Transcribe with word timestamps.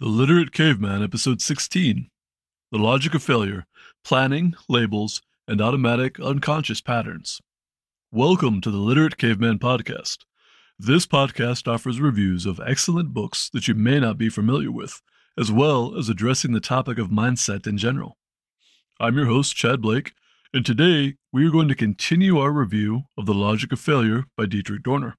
The 0.00 0.08
Literate 0.08 0.52
Caveman, 0.52 1.02
Episode 1.02 1.42
16 1.42 2.08
The 2.72 2.78
Logic 2.78 3.14
of 3.14 3.22
Failure 3.22 3.66
Planning, 4.02 4.54
Labels, 4.66 5.20
and 5.46 5.60
Automatic 5.60 6.18
Unconscious 6.18 6.80
Patterns. 6.80 7.42
Welcome 8.10 8.62
to 8.62 8.70
the 8.70 8.78
Literate 8.78 9.18
Caveman 9.18 9.58
Podcast. 9.58 10.20
This 10.78 11.04
podcast 11.04 11.70
offers 11.70 12.00
reviews 12.00 12.46
of 12.46 12.62
excellent 12.66 13.12
books 13.12 13.50
that 13.52 13.68
you 13.68 13.74
may 13.74 14.00
not 14.00 14.16
be 14.16 14.30
familiar 14.30 14.72
with, 14.72 15.02
as 15.36 15.52
well 15.52 15.94
as 15.94 16.08
addressing 16.08 16.52
the 16.52 16.60
topic 16.60 16.96
of 16.96 17.08
mindset 17.08 17.66
in 17.66 17.76
general. 17.76 18.16
I'm 18.98 19.18
your 19.18 19.26
host, 19.26 19.54
Chad 19.54 19.82
Blake, 19.82 20.14
and 20.54 20.64
today 20.64 21.16
we 21.30 21.46
are 21.46 21.50
going 21.50 21.68
to 21.68 21.74
continue 21.74 22.38
our 22.38 22.52
review 22.52 23.02
of 23.18 23.26
The 23.26 23.34
Logic 23.34 23.70
of 23.70 23.78
Failure 23.78 24.24
by 24.34 24.46
Dietrich 24.46 24.82
Dorner. 24.82 25.18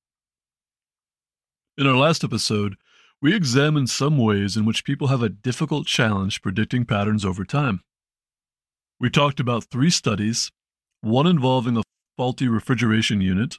In 1.77 1.85
our 1.85 1.95
last 1.95 2.23
episode, 2.23 2.77
we 3.21 3.35
examine 3.35 3.85
some 3.85 4.17
ways 4.17 4.57
in 4.57 4.65
which 4.65 4.83
people 4.83 5.07
have 5.07 5.21
a 5.21 5.29
difficult 5.29 5.85
challenge 5.85 6.41
predicting 6.41 6.85
patterns 6.85 7.23
over 7.23 7.45
time. 7.45 7.81
We 8.99 9.09
talked 9.09 9.39
about 9.39 9.65
three 9.65 9.91
studies 9.91 10.51
one 11.01 11.25
involving 11.25 11.77
a 11.77 11.83
faulty 12.15 12.47
refrigeration 12.47 13.21
unit, 13.21 13.57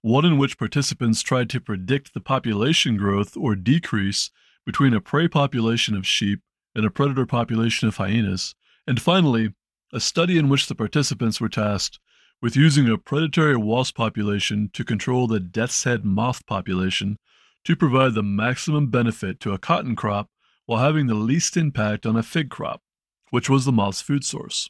one 0.00 0.24
in 0.24 0.38
which 0.38 0.58
participants 0.58 1.20
tried 1.20 1.50
to 1.50 1.60
predict 1.60 2.14
the 2.14 2.20
population 2.20 2.96
growth 2.96 3.36
or 3.36 3.54
decrease 3.54 4.30
between 4.64 4.94
a 4.94 5.00
prey 5.00 5.28
population 5.28 5.94
of 5.94 6.06
sheep 6.06 6.40
and 6.74 6.86
a 6.86 6.90
predator 6.90 7.26
population 7.26 7.88
of 7.88 7.96
hyenas, 7.96 8.54
and 8.86 9.02
finally, 9.02 9.52
a 9.92 10.00
study 10.00 10.38
in 10.38 10.48
which 10.48 10.66
the 10.66 10.74
participants 10.74 11.40
were 11.40 11.48
tasked 11.48 11.98
with 12.40 12.56
using 12.56 12.88
a 12.88 12.96
predatory 12.96 13.56
wasp 13.56 13.96
population 13.96 14.70
to 14.72 14.84
control 14.84 15.26
the 15.26 15.40
death's 15.40 15.84
head 15.84 16.04
moth 16.04 16.46
population 16.46 17.16
to 17.64 17.76
provide 17.76 18.14
the 18.14 18.22
maximum 18.22 18.88
benefit 18.88 19.40
to 19.40 19.52
a 19.52 19.58
cotton 19.58 19.96
crop 19.96 20.30
while 20.66 20.82
having 20.82 21.06
the 21.06 21.14
least 21.14 21.56
impact 21.56 22.06
on 22.06 22.16
a 22.16 22.22
fig 22.22 22.50
crop, 22.50 22.82
which 23.30 23.48
was 23.48 23.64
the 23.64 23.72
moth's 23.72 24.02
food 24.02 24.24
source. 24.24 24.68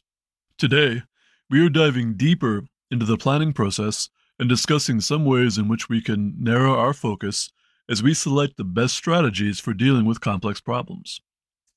Today, 0.57 1.03
we 1.49 1.65
are 1.65 1.69
diving 1.69 2.15
deeper 2.15 2.65
into 2.91 3.05
the 3.05 3.17
planning 3.17 3.53
process 3.53 4.09
and 4.39 4.47
discussing 4.47 5.01
some 5.01 5.25
ways 5.25 5.57
in 5.57 5.67
which 5.67 5.89
we 5.89 6.01
can 6.01 6.35
narrow 6.39 6.73
our 6.73 6.93
focus 6.93 7.51
as 7.89 8.03
we 8.03 8.13
select 8.13 8.55
the 8.57 8.63
best 8.63 8.95
strategies 8.95 9.59
for 9.59 9.73
dealing 9.73 10.05
with 10.05 10.21
complex 10.21 10.61
problems. 10.61 11.19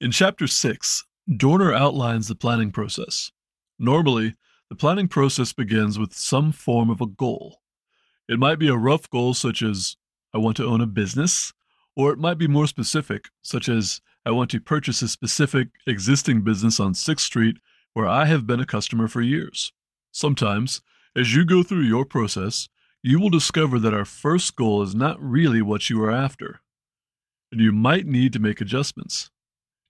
In 0.00 0.10
Chapter 0.10 0.46
6, 0.46 1.04
Dorner 1.36 1.72
outlines 1.72 2.28
the 2.28 2.34
planning 2.34 2.70
process. 2.70 3.32
Normally, 3.78 4.34
the 4.68 4.76
planning 4.76 5.08
process 5.08 5.52
begins 5.52 5.98
with 5.98 6.14
some 6.14 6.52
form 6.52 6.90
of 6.90 7.00
a 7.00 7.06
goal. 7.06 7.60
It 8.28 8.38
might 8.38 8.58
be 8.58 8.68
a 8.68 8.76
rough 8.76 9.08
goal, 9.10 9.34
such 9.34 9.62
as 9.62 9.96
I 10.34 10.38
want 10.38 10.56
to 10.58 10.66
own 10.66 10.80
a 10.80 10.86
business, 10.86 11.52
or 11.96 12.12
it 12.12 12.18
might 12.18 12.38
be 12.38 12.48
more 12.48 12.66
specific, 12.66 13.26
such 13.42 13.68
as 13.68 14.00
I 14.24 14.30
want 14.30 14.50
to 14.52 14.60
purchase 14.60 15.02
a 15.02 15.08
specific 15.08 15.68
existing 15.86 16.42
business 16.42 16.80
on 16.80 16.94
6th 16.94 17.20
Street 17.20 17.56
where 17.92 18.06
I 18.06 18.24
have 18.26 18.46
been 18.46 18.60
a 18.60 18.66
customer 18.66 19.08
for 19.08 19.20
years. 19.20 19.72
Sometimes, 20.10 20.80
as 21.16 21.34
you 21.34 21.44
go 21.44 21.62
through 21.62 21.82
your 21.82 22.04
process, 22.04 22.68
you 23.02 23.20
will 23.20 23.30
discover 23.30 23.78
that 23.80 23.92
our 23.92 24.04
first 24.04 24.56
goal 24.56 24.82
is 24.82 24.94
not 24.94 25.20
really 25.20 25.60
what 25.60 25.90
you 25.90 26.02
are 26.02 26.10
after, 26.10 26.60
and 27.50 27.60
you 27.60 27.72
might 27.72 28.06
need 28.06 28.32
to 28.32 28.38
make 28.38 28.60
adjustments. 28.60 29.30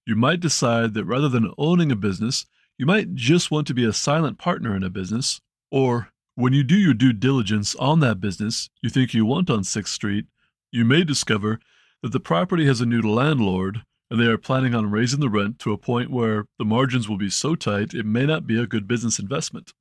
You 0.06 0.16
might 0.16 0.40
decide 0.40 0.94
that 0.94 1.04
rather 1.04 1.28
than 1.28 1.52
owning 1.58 1.92
a 1.92 1.96
business, 1.96 2.46
you 2.78 2.86
might 2.86 3.14
just 3.14 3.50
want 3.50 3.66
to 3.68 3.74
be 3.74 3.84
a 3.84 3.92
silent 3.92 4.38
partner 4.38 4.74
in 4.74 4.82
a 4.82 4.90
business, 4.90 5.40
or 5.70 6.08
when 6.34 6.54
you 6.54 6.64
do 6.64 6.74
your 6.74 6.94
due 6.94 7.12
diligence 7.12 7.74
on 7.77 8.00
that 8.00 8.18
business 8.20 8.70
you 8.80 8.88
think 8.88 9.12
you 9.12 9.27
want 9.27 9.50
on 9.50 9.60
6th 9.60 9.88
Street, 9.88 10.24
you 10.72 10.84
may 10.84 11.04
discover 11.04 11.60
that 12.02 12.12
the 12.12 12.20
property 12.20 12.66
has 12.66 12.80
a 12.80 12.86
new 12.86 13.02
landlord 13.02 13.82
and 14.10 14.20
they 14.20 14.26
are 14.26 14.38
planning 14.38 14.74
on 14.74 14.90
raising 14.90 15.20
the 15.20 15.28
rent 15.28 15.58
to 15.58 15.72
a 15.72 15.78
point 15.78 16.10
where 16.10 16.46
the 16.58 16.64
margins 16.64 17.08
will 17.08 17.18
be 17.18 17.30
so 17.30 17.55
tight 17.55 17.94
it 17.94 18.05
may 18.05 18.27
not 18.27 18.46
be 18.46 18.58
a 18.58 18.66
good 18.66 18.88
business 18.88 19.18
investment. 19.18 19.72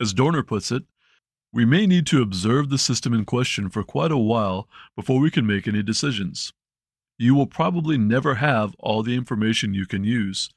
As 0.00 0.12
Dorner 0.12 0.42
puts 0.42 0.72
it, 0.72 0.84
we 1.52 1.64
may 1.64 1.86
need 1.86 2.06
to 2.08 2.22
observe 2.22 2.68
the 2.68 2.78
system 2.78 3.14
in 3.14 3.24
question 3.24 3.70
for 3.70 3.82
quite 3.82 4.10
a 4.10 4.18
while 4.18 4.68
before 4.96 5.20
we 5.20 5.30
can 5.30 5.46
make 5.46 5.66
any 5.66 5.82
decisions. 5.82 6.52
You 7.18 7.34
will 7.34 7.46
probably 7.46 7.98
never 7.98 8.36
have 8.36 8.74
all 8.78 9.02
the 9.02 9.14
information 9.14 9.74
you 9.74 9.86
can 9.86 10.04
use. 10.04 10.50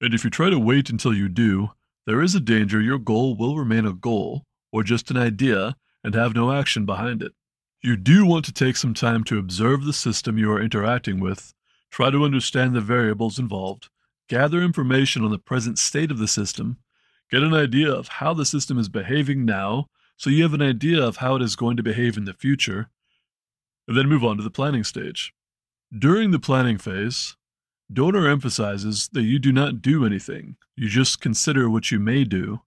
And 0.00 0.14
if 0.14 0.24
you 0.24 0.30
try 0.30 0.50
to 0.50 0.58
wait 0.58 0.90
until 0.90 1.14
you 1.14 1.28
do, 1.28 1.70
there 2.06 2.22
is 2.22 2.34
a 2.34 2.40
danger 2.40 2.80
your 2.80 2.98
goal 2.98 3.36
will 3.36 3.56
remain 3.56 3.84
a 3.84 3.92
goal 3.92 4.44
or 4.72 4.82
just 4.82 5.10
an 5.10 5.16
idea 5.16 5.76
and 6.02 6.14
have 6.14 6.34
no 6.34 6.52
action 6.52 6.86
behind 6.86 7.22
it. 7.22 7.32
You 7.80 7.96
do 7.96 8.26
want 8.26 8.44
to 8.46 8.52
take 8.52 8.76
some 8.76 8.92
time 8.92 9.22
to 9.24 9.38
observe 9.38 9.84
the 9.84 9.92
system 9.92 10.36
you 10.36 10.50
are 10.50 10.60
interacting 10.60 11.20
with, 11.20 11.54
try 11.92 12.10
to 12.10 12.24
understand 12.24 12.74
the 12.74 12.80
variables 12.80 13.38
involved, 13.38 13.88
gather 14.28 14.60
information 14.60 15.24
on 15.24 15.30
the 15.30 15.38
present 15.38 15.78
state 15.78 16.10
of 16.10 16.18
the 16.18 16.26
system, 16.26 16.78
get 17.30 17.44
an 17.44 17.54
idea 17.54 17.88
of 17.88 18.08
how 18.08 18.34
the 18.34 18.44
system 18.44 18.78
is 18.78 18.88
behaving 18.88 19.44
now 19.44 19.86
so 20.16 20.28
you 20.28 20.42
have 20.42 20.54
an 20.54 20.62
idea 20.62 21.00
of 21.00 21.18
how 21.18 21.36
it 21.36 21.42
is 21.42 21.54
going 21.54 21.76
to 21.76 21.82
behave 21.84 22.16
in 22.16 22.24
the 22.24 22.34
future, 22.34 22.90
and 23.86 23.96
then 23.96 24.08
move 24.08 24.24
on 24.24 24.36
to 24.36 24.42
the 24.42 24.50
planning 24.50 24.82
stage. 24.82 25.32
During 25.96 26.32
the 26.32 26.40
planning 26.40 26.78
phase, 26.78 27.36
Dorner 27.90 28.28
emphasizes 28.28 29.08
that 29.12 29.22
you 29.22 29.38
do 29.38 29.52
not 29.52 29.80
do 29.80 30.04
anything, 30.04 30.56
you 30.74 30.88
just 30.88 31.20
consider 31.20 31.70
what 31.70 31.92
you 31.92 32.00
may 32.00 32.24
do. 32.24 32.62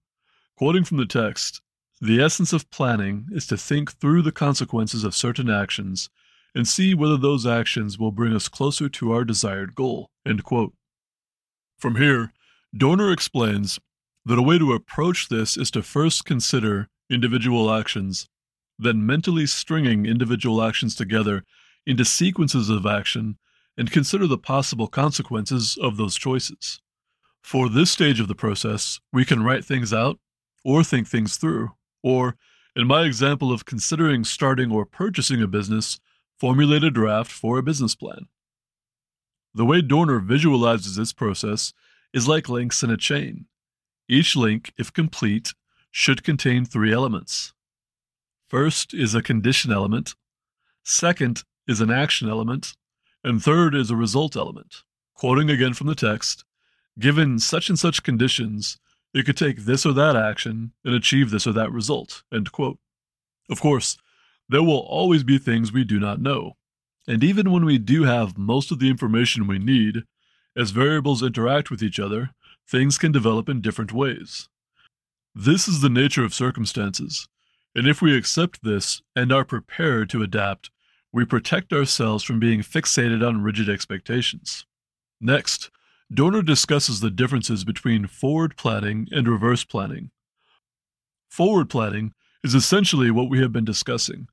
Quoting 0.56 0.84
from 0.84 0.96
the 0.96 1.06
text, 1.06 1.60
the 2.04 2.20
essence 2.20 2.52
of 2.52 2.68
planning 2.68 3.28
is 3.30 3.46
to 3.46 3.56
think 3.56 3.92
through 3.92 4.22
the 4.22 4.32
consequences 4.32 5.04
of 5.04 5.14
certain 5.14 5.48
actions 5.48 6.10
and 6.52 6.66
see 6.66 6.94
whether 6.94 7.16
those 7.16 7.46
actions 7.46 7.96
will 7.96 8.10
bring 8.10 8.34
us 8.34 8.48
closer 8.48 8.88
to 8.88 9.12
our 9.12 9.24
desired 9.24 9.76
goal. 9.76 10.10
From 11.78 11.94
here, 11.96 12.32
Dorner 12.76 13.12
explains 13.12 13.78
that 14.24 14.36
a 14.36 14.42
way 14.42 14.58
to 14.58 14.72
approach 14.72 15.28
this 15.28 15.56
is 15.56 15.70
to 15.70 15.82
first 15.82 16.24
consider 16.24 16.88
individual 17.08 17.72
actions, 17.72 18.28
then 18.76 19.06
mentally 19.06 19.46
stringing 19.46 20.04
individual 20.04 20.60
actions 20.60 20.96
together 20.96 21.44
into 21.86 22.04
sequences 22.04 22.68
of 22.68 22.84
action 22.84 23.38
and 23.78 23.92
consider 23.92 24.26
the 24.26 24.36
possible 24.36 24.88
consequences 24.88 25.78
of 25.80 25.96
those 25.98 26.16
choices. 26.16 26.80
For 27.44 27.68
this 27.68 27.92
stage 27.92 28.18
of 28.18 28.26
the 28.26 28.34
process, 28.34 28.98
we 29.12 29.24
can 29.24 29.44
write 29.44 29.64
things 29.64 29.92
out 29.92 30.18
or 30.64 30.82
think 30.82 31.06
things 31.06 31.36
through. 31.36 31.70
Or, 32.02 32.36
in 32.74 32.86
my 32.86 33.04
example 33.04 33.52
of 33.52 33.64
considering 33.64 34.24
starting 34.24 34.70
or 34.70 34.84
purchasing 34.84 35.42
a 35.42 35.46
business, 35.46 36.00
formulate 36.38 36.84
a 36.84 36.90
draft 36.90 37.30
for 37.30 37.58
a 37.58 37.62
business 37.62 37.94
plan. 37.94 38.26
The 39.54 39.64
way 39.64 39.82
Dorner 39.82 40.18
visualizes 40.18 40.96
this 40.96 41.12
process 41.12 41.72
is 42.12 42.26
like 42.26 42.48
links 42.48 42.82
in 42.82 42.90
a 42.90 42.96
chain. 42.96 43.46
Each 44.08 44.34
link, 44.34 44.72
if 44.78 44.92
complete, 44.92 45.54
should 45.90 46.24
contain 46.24 46.64
three 46.64 46.92
elements. 46.92 47.52
First 48.48 48.92
is 48.92 49.14
a 49.14 49.22
condition 49.22 49.72
element, 49.72 50.14
second 50.82 51.44
is 51.68 51.80
an 51.80 51.90
action 51.90 52.28
element, 52.28 52.74
and 53.22 53.42
third 53.42 53.74
is 53.74 53.90
a 53.90 53.96
result 53.96 54.36
element. 54.36 54.82
Quoting 55.14 55.50
again 55.50 55.74
from 55.74 55.86
the 55.86 55.94
text, 55.94 56.44
given 56.98 57.38
such 57.38 57.68
and 57.68 57.78
such 57.78 58.02
conditions, 58.02 58.78
you 59.12 59.22
could 59.22 59.36
take 59.36 59.58
this 59.58 59.84
or 59.84 59.92
that 59.92 60.16
action 60.16 60.72
and 60.84 60.94
achieve 60.94 61.30
this 61.30 61.46
or 61.46 61.52
that 61.52 61.72
result. 61.72 62.22
End 62.32 62.52
quote. 62.52 62.78
Of 63.50 63.60
course, 63.60 63.98
there 64.48 64.62
will 64.62 64.80
always 64.80 65.24
be 65.24 65.38
things 65.38 65.72
we 65.72 65.84
do 65.84 65.98
not 65.98 66.20
know. 66.20 66.56
And 67.06 67.24
even 67.24 67.50
when 67.50 67.64
we 67.64 67.78
do 67.78 68.04
have 68.04 68.38
most 68.38 68.70
of 68.70 68.78
the 68.78 68.88
information 68.88 69.46
we 69.46 69.58
need, 69.58 70.04
as 70.56 70.70
variables 70.70 71.22
interact 71.22 71.70
with 71.70 71.82
each 71.82 71.98
other, 71.98 72.30
things 72.68 72.98
can 72.98 73.12
develop 73.12 73.48
in 73.48 73.60
different 73.60 73.92
ways. 73.92 74.48
This 75.34 75.66
is 75.66 75.80
the 75.80 75.88
nature 75.88 76.24
of 76.24 76.34
circumstances, 76.34 77.26
and 77.74 77.86
if 77.86 78.02
we 78.02 78.16
accept 78.16 78.62
this 78.62 79.00
and 79.16 79.32
are 79.32 79.44
prepared 79.44 80.10
to 80.10 80.22
adapt, 80.22 80.70
we 81.10 81.24
protect 81.24 81.72
ourselves 81.72 82.22
from 82.22 82.38
being 82.38 82.60
fixated 82.60 83.26
on 83.26 83.42
rigid 83.42 83.68
expectations. 83.68 84.66
Next, 85.20 85.70
Dorner 86.12 86.42
discusses 86.42 87.00
the 87.00 87.10
differences 87.10 87.64
between 87.64 88.06
forward 88.06 88.56
planning 88.56 89.08
and 89.10 89.28
reverse 89.28 89.64
planning. 89.64 90.10
Forward 91.30 91.70
planning 91.70 92.12
is 92.44 92.54
essentially 92.54 93.10
what 93.10 93.30
we 93.30 93.40
have 93.40 93.52
been 93.52 93.64
discussing, 93.64 94.28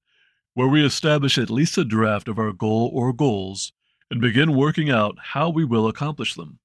where 0.53 0.67
we 0.67 0.85
establish 0.85 1.37
at 1.37 1.49
least 1.49 1.77
a 1.77 1.85
draft 1.85 2.27
of 2.27 2.39
our 2.39 2.51
goal 2.51 2.91
or 2.93 3.13
goals 3.13 3.71
and 4.11 4.19
begin 4.19 4.55
working 4.55 4.89
out 4.89 5.15
how 5.33 5.49
we 5.49 5.63
will 5.63 5.87
accomplish 5.87 6.33
them. 6.33 6.59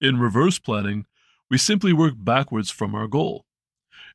In 0.00 0.20
reverse 0.20 0.58
planning, 0.58 1.06
we 1.50 1.58
simply 1.58 1.92
work 1.92 2.14
backwards 2.16 2.70
from 2.70 2.94
our 2.94 3.08
goal. 3.08 3.46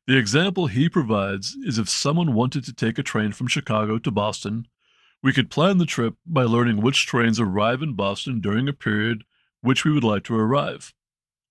The 0.06 0.16
example 0.16 0.68
he 0.68 0.88
provides 0.88 1.56
is 1.64 1.78
if 1.78 1.88
someone 1.88 2.34
wanted 2.34 2.64
to 2.64 2.72
take 2.72 2.98
a 2.98 3.02
train 3.02 3.32
from 3.32 3.48
Chicago 3.48 3.98
to 3.98 4.10
Boston, 4.10 4.68
we 5.22 5.32
could 5.32 5.50
plan 5.50 5.78
the 5.78 5.86
trip 5.86 6.14
by 6.26 6.44
learning 6.44 6.80
which 6.80 7.06
trains 7.06 7.40
arrive 7.40 7.82
in 7.82 7.94
Boston 7.94 8.40
during 8.40 8.68
a 8.68 8.72
period 8.72 9.24
which 9.64 9.84
we 9.84 9.92
would 9.92 10.04
like 10.04 10.24
to 10.24 10.38
arrive, 10.38 10.92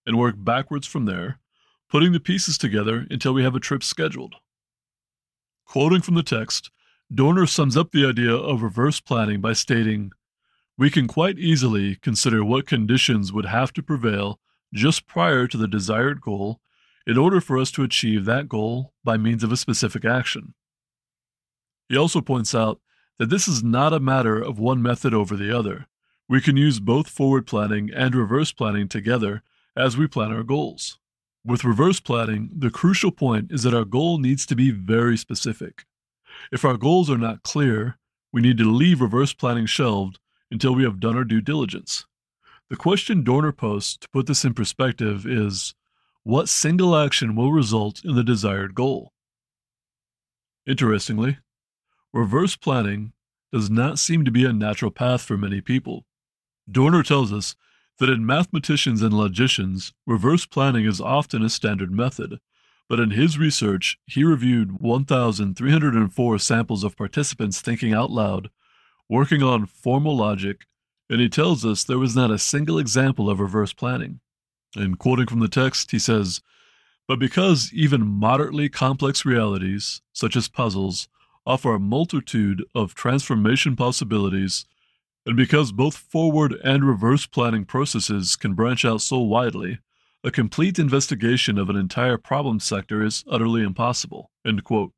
and 0.05 0.17
work 0.17 0.35
backwards 0.37 0.85
from 0.85 1.05
there, 1.05 1.39
putting 1.89 2.11
the 2.11 2.19
pieces 2.19 2.57
together 2.57 3.07
until 3.09 3.33
we 3.33 3.43
have 3.43 3.55
a 3.55 3.59
trip 3.59 3.83
scheduled. 3.83 4.35
Quoting 5.65 6.01
from 6.01 6.13
the 6.15 6.23
text, 6.23 6.69
Dorner 7.13 7.47
sums 7.47 7.75
up 7.75 7.91
the 7.91 8.05
idea 8.05 8.33
of 8.33 8.61
reverse 8.61 8.99
planning 8.99 9.41
by 9.41 9.53
stating, 9.53 10.11
we 10.77 10.89
can 10.89 11.07
quite 11.07 11.39
easily 11.39 11.95
consider 11.95 12.43
what 12.43 12.67
conditions 12.67 13.33
would 13.33 13.45
have 13.45 13.73
to 13.73 13.83
prevail 13.83 14.39
just 14.73 15.07
prior 15.07 15.47
to 15.47 15.57
the 15.57 15.67
desired 15.67 16.21
goal 16.21 16.59
in 17.05 17.17
order 17.17 17.41
for 17.41 17.57
us 17.57 17.71
to 17.71 17.83
achieve 17.83 18.25
that 18.25 18.47
goal 18.47 18.93
by 19.03 19.17
means 19.17 19.43
of 19.43 19.51
a 19.51 19.57
specific 19.57 20.05
action. 20.05 20.53
He 21.89 21.97
also 21.97 22.21
points 22.21 22.53
out 22.53 22.79
that 23.19 23.29
this 23.29 23.47
is 23.47 23.63
not 23.63 23.93
a 23.93 23.99
matter 23.99 24.39
of 24.39 24.59
one 24.59 24.81
method 24.81 25.13
over 25.13 25.35
the 25.35 25.55
other. 25.55 25.87
We 26.33 26.41
can 26.41 26.57
use 26.57 26.79
both 26.79 27.09
forward 27.09 27.45
planning 27.45 27.91
and 27.93 28.15
reverse 28.15 28.51
planning 28.51 28.87
together 28.87 29.43
as 29.77 29.97
we 29.97 30.07
plan 30.07 30.31
our 30.31 30.41
goals. 30.41 30.97
With 31.45 31.63
reverse 31.63 31.99
planning, 31.99 32.49
the 32.57 32.71
crucial 32.71 33.11
point 33.11 33.51
is 33.51 33.61
that 33.61 33.75
our 33.75 33.85
goal 33.85 34.17
needs 34.17 34.47
to 34.47 34.55
be 34.55 34.71
very 34.71 35.15
specific. 35.15 35.85
If 36.51 36.65
our 36.65 36.75
goals 36.75 37.07
are 37.11 37.19
not 37.19 37.43
clear, 37.43 37.99
we 38.31 38.41
need 38.41 38.57
to 38.57 38.63
leave 38.63 38.99
reverse 38.99 39.31
planning 39.31 39.67
shelved 39.67 40.17
until 40.49 40.73
we 40.73 40.81
have 40.81 40.99
done 40.99 41.15
our 41.15 41.23
due 41.23 41.39
diligence. 41.39 42.07
The 42.67 42.77
question 42.77 43.23
Dorner 43.23 43.51
posts 43.51 43.95
to 43.97 44.09
put 44.09 44.25
this 44.25 44.43
in 44.43 44.55
perspective 44.55 45.27
is 45.27 45.75
what 46.23 46.49
single 46.49 46.95
action 46.95 47.35
will 47.35 47.51
result 47.51 48.03
in 48.03 48.15
the 48.15 48.23
desired 48.23 48.73
goal? 48.73 49.13
Interestingly, 50.65 51.37
reverse 52.11 52.55
planning 52.55 53.13
does 53.51 53.69
not 53.69 53.99
seem 53.99 54.25
to 54.25 54.31
be 54.31 54.45
a 54.45 54.51
natural 54.51 54.89
path 54.89 55.21
for 55.21 55.37
many 55.37 55.61
people. 55.61 56.07
Dorner 56.69 57.03
tells 57.03 57.33
us 57.33 57.55
that 57.99 58.09
in 58.09 58.25
mathematicians 58.25 59.01
and 59.01 59.13
logicians, 59.13 59.93
reverse 60.05 60.45
planning 60.45 60.85
is 60.85 61.01
often 61.01 61.43
a 61.43 61.49
standard 61.49 61.91
method, 61.91 62.39
but 62.89 62.99
in 62.99 63.11
his 63.11 63.37
research, 63.37 63.97
he 64.05 64.23
reviewed 64.23 64.79
1,304 64.79 66.39
samples 66.39 66.83
of 66.83 66.97
participants 66.97 67.61
thinking 67.61 67.93
out 67.93 68.11
loud, 68.11 68.49
working 69.09 69.43
on 69.43 69.65
formal 69.65 70.15
logic, 70.15 70.65
and 71.09 71.21
he 71.21 71.29
tells 71.29 71.65
us 71.65 71.83
there 71.83 71.99
was 71.99 72.15
not 72.15 72.31
a 72.31 72.39
single 72.39 72.79
example 72.79 73.29
of 73.29 73.39
reverse 73.39 73.73
planning. 73.73 74.19
And 74.75 74.97
quoting 74.97 75.27
from 75.27 75.39
the 75.39 75.47
text, 75.47 75.91
he 75.91 75.99
says, 75.99 76.41
But 77.07 77.19
because 77.19 77.71
even 77.73 78.07
moderately 78.07 78.69
complex 78.69 79.25
realities, 79.25 80.01
such 80.13 80.35
as 80.35 80.47
puzzles, 80.47 81.07
offer 81.45 81.75
a 81.75 81.79
multitude 81.79 82.63
of 82.73 82.95
transformation 82.95 83.75
possibilities, 83.75 84.65
and 85.25 85.37
because 85.37 85.71
both 85.71 85.95
forward 85.95 86.53
and 86.63 86.85
reverse 86.85 87.25
planning 87.25 87.65
processes 87.65 88.35
can 88.35 88.53
branch 88.53 88.83
out 88.83 89.01
so 89.01 89.19
widely, 89.19 89.79
a 90.23 90.31
complete 90.31 90.79
investigation 90.79 91.57
of 91.57 91.69
an 91.69 91.75
entire 91.75 92.17
problem 92.17 92.59
sector 92.59 93.03
is 93.03 93.23
utterly 93.29 93.61
impossible. 93.61 94.31
To 94.45 94.91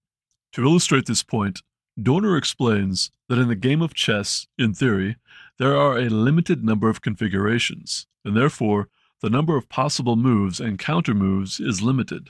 illustrate 0.57 1.05
this 1.05 1.23
point, 1.23 1.61
Dorner 2.01 2.37
explains 2.37 3.11
that 3.29 3.39
in 3.39 3.47
the 3.47 3.55
game 3.55 3.81
of 3.81 3.93
chess, 3.93 4.47
in 4.57 4.73
theory, 4.73 5.17
there 5.57 5.75
are 5.75 5.97
a 5.97 6.09
limited 6.09 6.63
number 6.63 6.89
of 6.89 7.01
configurations, 7.01 8.05
and 8.23 8.35
therefore 8.35 8.89
the 9.21 9.29
number 9.29 9.55
of 9.55 9.69
possible 9.69 10.15
moves 10.15 10.59
and 10.59 10.77
countermoves 10.77 11.59
is 11.59 11.81
limited. 11.81 12.29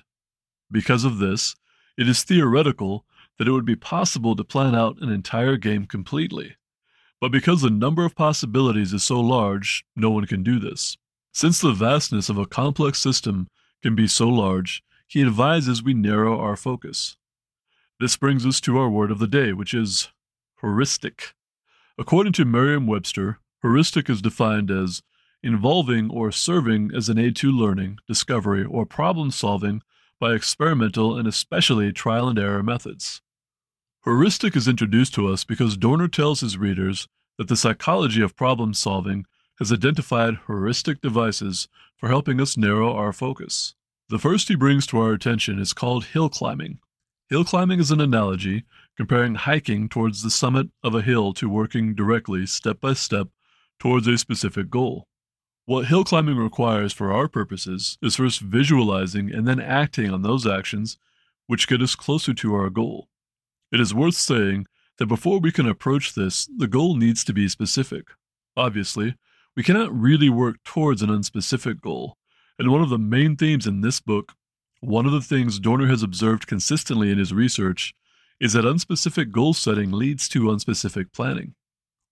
Because 0.72 1.04
of 1.04 1.18
this, 1.18 1.56
it 1.98 2.08
is 2.08 2.24
theoretical 2.24 3.06
that 3.38 3.48
it 3.48 3.52
would 3.52 3.66
be 3.66 3.76
possible 3.76 4.36
to 4.36 4.44
plan 4.44 4.76
out 4.76 5.02
an 5.02 5.10
entire 5.10 5.58
game 5.58 5.86
completely. 5.86 6.56
But 7.22 7.32
because 7.32 7.62
the 7.62 7.70
number 7.70 8.06
of 8.06 8.16
possibilities 8.16 8.94
is 8.94 9.04
so 9.04 9.20
large, 9.20 9.86
no 9.96 10.10
one 10.10 10.26
can 10.26 10.44
do 10.44 10.60
this. 10.60 10.98
Since 11.34 11.60
the 11.60 11.74
vastness 11.74 12.30
of 12.30 12.38
a 12.38 12.46
complex 12.46 13.00
system 13.00 13.48
can 13.82 13.96
be 13.96 14.08
so 14.08 14.28
large, 14.28 14.84
he 15.08 15.22
advises 15.22 15.84
we 15.84 15.94
narrow 15.94 16.40
our 16.40 16.56
focus. 16.56 17.18
This 18.00 18.18
brings 18.18 18.46
us 18.46 18.60
to 18.62 18.78
our 18.78 18.90
word 18.90 19.12
of 19.12 19.20
the 19.20 19.28
day, 19.28 19.54
which 19.54 19.74
is 19.74 20.10
heuristic. 20.62 21.34
According 21.98 22.34
to 22.34 22.46
Merriam 22.46 22.88
Webster, 22.88 23.40
heuristic 23.62 24.10
is 24.10 24.22
defined 24.22 24.70
as 24.70 25.02
involving 25.42 26.10
or 26.10 26.32
serving 26.32 26.92
as 26.94 27.08
an 27.08 27.18
aid 27.18 27.36
to 27.38 27.52
learning, 27.52 28.00
discovery, 28.08 28.66
or 28.66 28.86
problem 28.86 29.32
solving 29.32 29.82
by 30.20 30.34
experimental 30.34 31.18
and 31.18 31.28
especially 31.28 31.94
trial 31.94 32.28
and 32.28 32.40
error 32.40 32.64
methods. 32.64 33.22
Heuristic 34.06 34.56
is 34.56 34.68
introduced 34.68 35.16
to 35.16 35.28
us 35.28 35.44
because 35.44 35.78
Dorner 35.78 36.08
tells 36.08 36.42
his 36.42 36.60
readers 36.60 37.08
that 37.40 37.48
the 37.48 37.56
psychology 37.56 38.22
of 38.22 38.36
problem 38.36 38.76
solving 38.76 39.26
has 39.58 39.74
identified 39.74 40.38
heuristic 40.46 41.02
devices 41.02 41.68
for 41.98 42.08
helping 42.08 42.40
us 42.40 42.56
narrow 42.56 42.94
our 42.94 43.12
focus. 43.12 43.74
The 44.10 44.20
first 44.20 44.48
he 44.48 44.54
brings 44.54 44.86
to 44.88 45.00
our 45.00 45.14
attention 45.14 45.58
is 45.58 45.74
called 45.74 46.06
hill 46.06 46.30
climbing. 46.30 46.78
Hill 47.32 47.46
climbing 47.46 47.80
is 47.80 47.90
an 47.90 48.00
analogy 48.00 48.66
comparing 48.96 49.34
hiking 49.34 49.90
towards 49.90 50.22
the 50.22 50.30
summit 50.30 50.68
of 50.84 50.94
a 50.94 51.02
hill 51.02 51.34
to 51.34 51.50
working 51.50 51.96
directly, 51.96 52.46
step 52.46 52.80
by 52.80 52.94
step, 52.94 53.30
towards 53.80 54.06
a 54.06 54.20
specific 54.20 54.70
goal. 54.70 55.08
What 55.66 55.88
hill 55.88 56.04
climbing 56.04 56.38
requires 56.38 56.94
for 56.94 57.12
our 57.12 57.28
purposes 57.28 57.98
is 58.04 58.18
first 58.18 58.40
visualizing 58.40 59.34
and 59.34 59.48
then 59.48 59.60
acting 59.60 60.12
on 60.12 60.22
those 60.22 60.46
actions 60.46 61.00
which 61.48 61.68
get 61.68 61.82
us 61.82 61.96
closer 61.96 62.36
to 62.36 62.54
our 62.54 62.70
goal. 62.70 63.10
It 63.76 63.82
is 63.82 63.94
worth 63.94 64.16
saying 64.16 64.68
that 65.00 65.08
before 65.08 65.42
we 65.42 65.52
can 65.52 65.68
approach 65.68 66.14
this, 66.14 66.46
the 66.46 66.66
goal 66.66 66.96
needs 66.96 67.26
to 67.26 67.34
be 67.34 67.50
specific. 67.50 68.06
Obviously, 68.56 69.16
we 69.54 69.64
cannot 69.64 69.94
really 69.94 70.30
work 70.30 70.64
towards 70.64 71.02
an 71.02 71.10
unspecific 71.10 71.82
goal, 71.82 72.16
and 72.58 72.72
one 72.72 72.82
of 72.82 72.88
the 72.88 72.98
main 72.98 73.36
themes 73.36 73.68
in 73.68 73.82
this 73.82 74.00
book, 74.00 74.32
one 74.80 75.06
of 75.06 75.12
the 75.12 75.20
things 75.20 75.60
Dorner 75.60 75.88
has 75.88 76.04
observed 76.04 76.48
consistently 76.48 77.12
in 77.12 77.18
his 77.18 77.34
research, 77.34 77.94
is 78.40 78.54
that 78.54 78.64
unspecific 78.64 79.30
goal 79.32 79.54
setting 79.54 79.92
leads 79.92 80.30
to 80.30 80.44
unspecific 80.44 81.12
planning. 81.12 81.54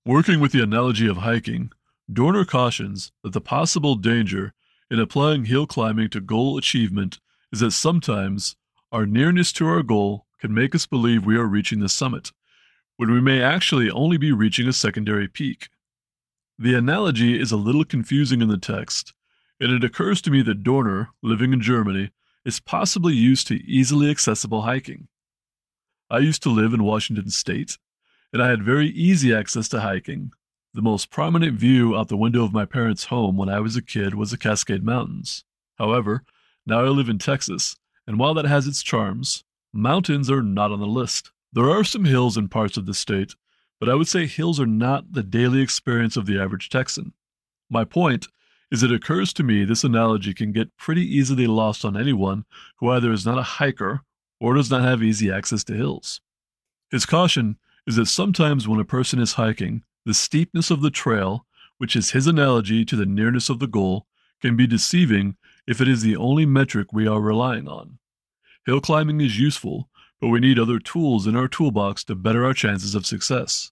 Working 0.05 0.41
with 0.41 0.51
the 0.51 0.63
analogy 0.63 1.07
of 1.07 1.19
hiking, 1.19 1.71
Dorner 2.11 2.43
cautions 2.43 3.13
that 3.23 3.31
the 3.31 3.39
possible 3.39 3.95
danger 3.95 4.53
in 4.91 4.99
applying 4.99 5.45
hill 5.45 5.65
climbing 5.65 6.09
to 6.09 6.19
goal 6.19 6.57
achievement 6.57 7.21
is 7.53 7.61
that 7.61 7.71
sometimes 7.71 8.57
our 8.91 9.05
nearness 9.05 9.53
to 9.53 9.65
our 9.65 9.81
goal 9.81 10.25
can 10.43 10.53
make 10.53 10.75
us 10.75 10.85
believe 10.85 11.25
we 11.25 11.37
are 11.37 11.45
reaching 11.45 11.79
the 11.79 11.87
summit, 11.87 12.33
when 12.97 13.09
we 13.09 13.21
may 13.21 13.41
actually 13.41 13.89
only 13.89 14.17
be 14.17 14.33
reaching 14.33 14.67
a 14.67 14.73
secondary 14.73 15.25
peak. 15.25 15.69
The 16.59 16.75
analogy 16.75 17.39
is 17.39 17.53
a 17.53 17.57
little 17.57 17.85
confusing 17.85 18.41
in 18.41 18.49
the 18.49 18.57
text, 18.57 19.13
and 19.61 19.71
it 19.71 19.85
occurs 19.85 20.21
to 20.23 20.31
me 20.31 20.41
that 20.41 20.61
Dorner, 20.61 21.11
living 21.21 21.53
in 21.53 21.61
Germany, 21.61 22.11
is 22.43 22.59
possibly 22.59 23.13
used 23.13 23.47
to 23.47 23.63
easily 23.63 24.11
accessible 24.11 24.63
hiking. 24.63 25.07
I 26.09 26.17
used 26.17 26.43
to 26.43 26.49
live 26.49 26.73
in 26.73 26.83
Washington 26.83 27.29
State, 27.29 27.77
and 28.33 28.43
I 28.43 28.49
had 28.49 28.65
very 28.65 28.89
easy 28.89 29.33
access 29.33 29.69
to 29.69 29.79
hiking, 29.79 30.33
the 30.73 30.81
most 30.81 31.09
prominent 31.09 31.57
view 31.57 31.95
out 31.95 32.09
the 32.09 32.17
window 32.17 32.43
of 32.43 32.51
my 32.51 32.65
parents' 32.65 33.05
home 33.05 33.37
when 33.37 33.47
I 33.47 33.61
was 33.61 33.77
a 33.77 33.81
kid 33.81 34.13
was 34.13 34.31
the 34.31 34.37
Cascade 34.37 34.83
Mountains. 34.83 35.45
However, 35.77 36.25
now 36.65 36.81
I 36.81 36.89
live 36.89 37.07
in 37.07 37.17
Texas, 37.17 37.77
and 38.05 38.19
while 38.19 38.33
that 38.33 38.43
has 38.43 38.67
its 38.67 38.83
charms, 38.83 39.45
mountains 39.73 40.29
are 40.29 40.43
not 40.43 40.71
on 40.71 40.79
the 40.79 40.85
list. 40.85 41.31
There 41.51 41.69
are 41.69 41.83
some 41.83 42.05
hills 42.05 42.37
in 42.37 42.47
parts 42.47 42.77
of 42.77 42.85
the 42.85 42.93
state, 42.93 43.35
but 43.79 43.89
I 43.89 43.95
would 43.95 44.07
say 44.07 44.27
hills 44.27 44.59
are 44.59 44.67
not 44.67 45.11
the 45.11 45.23
daily 45.23 45.61
experience 45.61 46.15
of 46.15 46.25
the 46.25 46.39
average 46.39 46.69
Texan. 46.69 47.13
My 47.69 47.83
point 47.83 48.27
is 48.71 48.83
it 48.83 48.91
occurs 48.91 49.33
to 49.33 49.43
me 49.43 49.65
this 49.65 49.83
analogy 49.83 50.33
can 50.33 50.51
get 50.51 50.75
pretty 50.77 51.01
easily 51.01 51.47
lost 51.47 51.83
on 51.83 51.97
anyone 51.97 52.45
who 52.77 52.89
either 52.89 53.11
is 53.11 53.25
not 53.25 53.37
a 53.37 53.43
hiker 53.43 54.01
or 54.39 54.53
does 54.53 54.71
not 54.71 54.83
have 54.83 55.03
easy 55.03 55.31
access 55.31 55.63
to 55.65 55.73
hills. 55.73 56.21
His 56.89 57.05
caution 57.05 57.57
is 57.87 57.95
that 57.95 58.07
sometimes 58.07 58.67
when 58.67 58.79
a 58.79 58.85
person 58.85 59.19
is 59.19 59.33
hiking, 59.33 59.83
the 60.05 60.13
steepness 60.13 60.71
of 60.71 60.81
the 60.81 60.91
trail, 60.91 61.45
which 61.77 61.95
is 61.95 62.11
his 62.11 62.27
analogy 62.27 62.85
to 62.85 62.95
the 62.95 63.05
nearness 63.05 63.49
of 63.49 63.59
the 63.59 63.67
goal, 63.67 64.05
can 64.41 64.55
be 64.55 64.67
deceiving 64.67 65.37
if 65.67 65.79
it 65.79 65.87
is 65.87 66.01
the 66.01 66.15
only 66.15 66.45
metric 66.45 66.91
we 66.91 67.07
are 67.07 67.21
relying 67.21 67.67
on. 67.67 67.97
Hill 68.65 68.81
climbing 68.81 69.19
is 69.21 69.39
useful, 69.39 69.89
but 70.21 70.29
we 70.29 70.39
need 70.39 70.57
other 70.57 70.79
tools 70.79 71.27
in 71.27 71.35
our 71.35 71.47
toolbox 71.47 72.03
to 72.05 72.15
better 72.15 72.45
our 72.45 72.53
chances 72.53 72.95
of 72.95 73.05
success. 73.05 73.71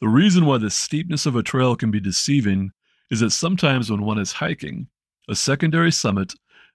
The 0.00 0.08
reason 0.08 0.46
why 0.46 0.58
the 0.58 0.70
steepness 0.70 1.26
of 1.26 1.36
a 1.36 1.42
trail 1.42 1.76
can 1.76 1.90
be 1.90 2.00
deceiving 2.00 2.70
is 3.10 3.20
that 3.20 3.30
sometimes 3.30 3.90
when 3.90 4.02
one 4.02 4.18
is 4.18 4.32
hiking, 4.32 4.86
a 5.28 5.34
secondary 5.34 5.90
summit 5.90 6.34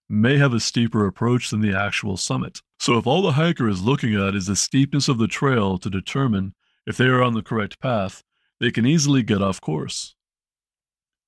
may 0.09 0.37
have 0.37 0.53
a 0.53 0.59
steeper 0.59 1.07
approach 1.07 1.49
than 1.49 1.61
the 1.61 1.75
actual 1.75 2.17
summit. 2.17 2.61
So 2.77 2.97
if 2.97 3.07
all 3.07 3.21
the 3.21 3.31
hiker 3.31 3.69
is 3.69 3.81
looking 3.81 4.15
at 4.15 4.35
is 4.35 4.47
the 4.47 4.55
steepness 4.55 5.07
of 5.07 5.17
the 5.17 5.27
trail 5.27 5.77
to 5.79 5.89
determine 5.89 6.53
if 6.85 6.97
they 6.97 7.05
are 7.05 7.23
on 7.23 7.33
the 7.33 7.41
correct 7.41 7.79
path, 7.79 8.23
they 8.59 8.69
can 8.69 8.85
easily 8.85 9.23
get 9.23 9.41
off 9.41 9.61
course. 9.61 10.15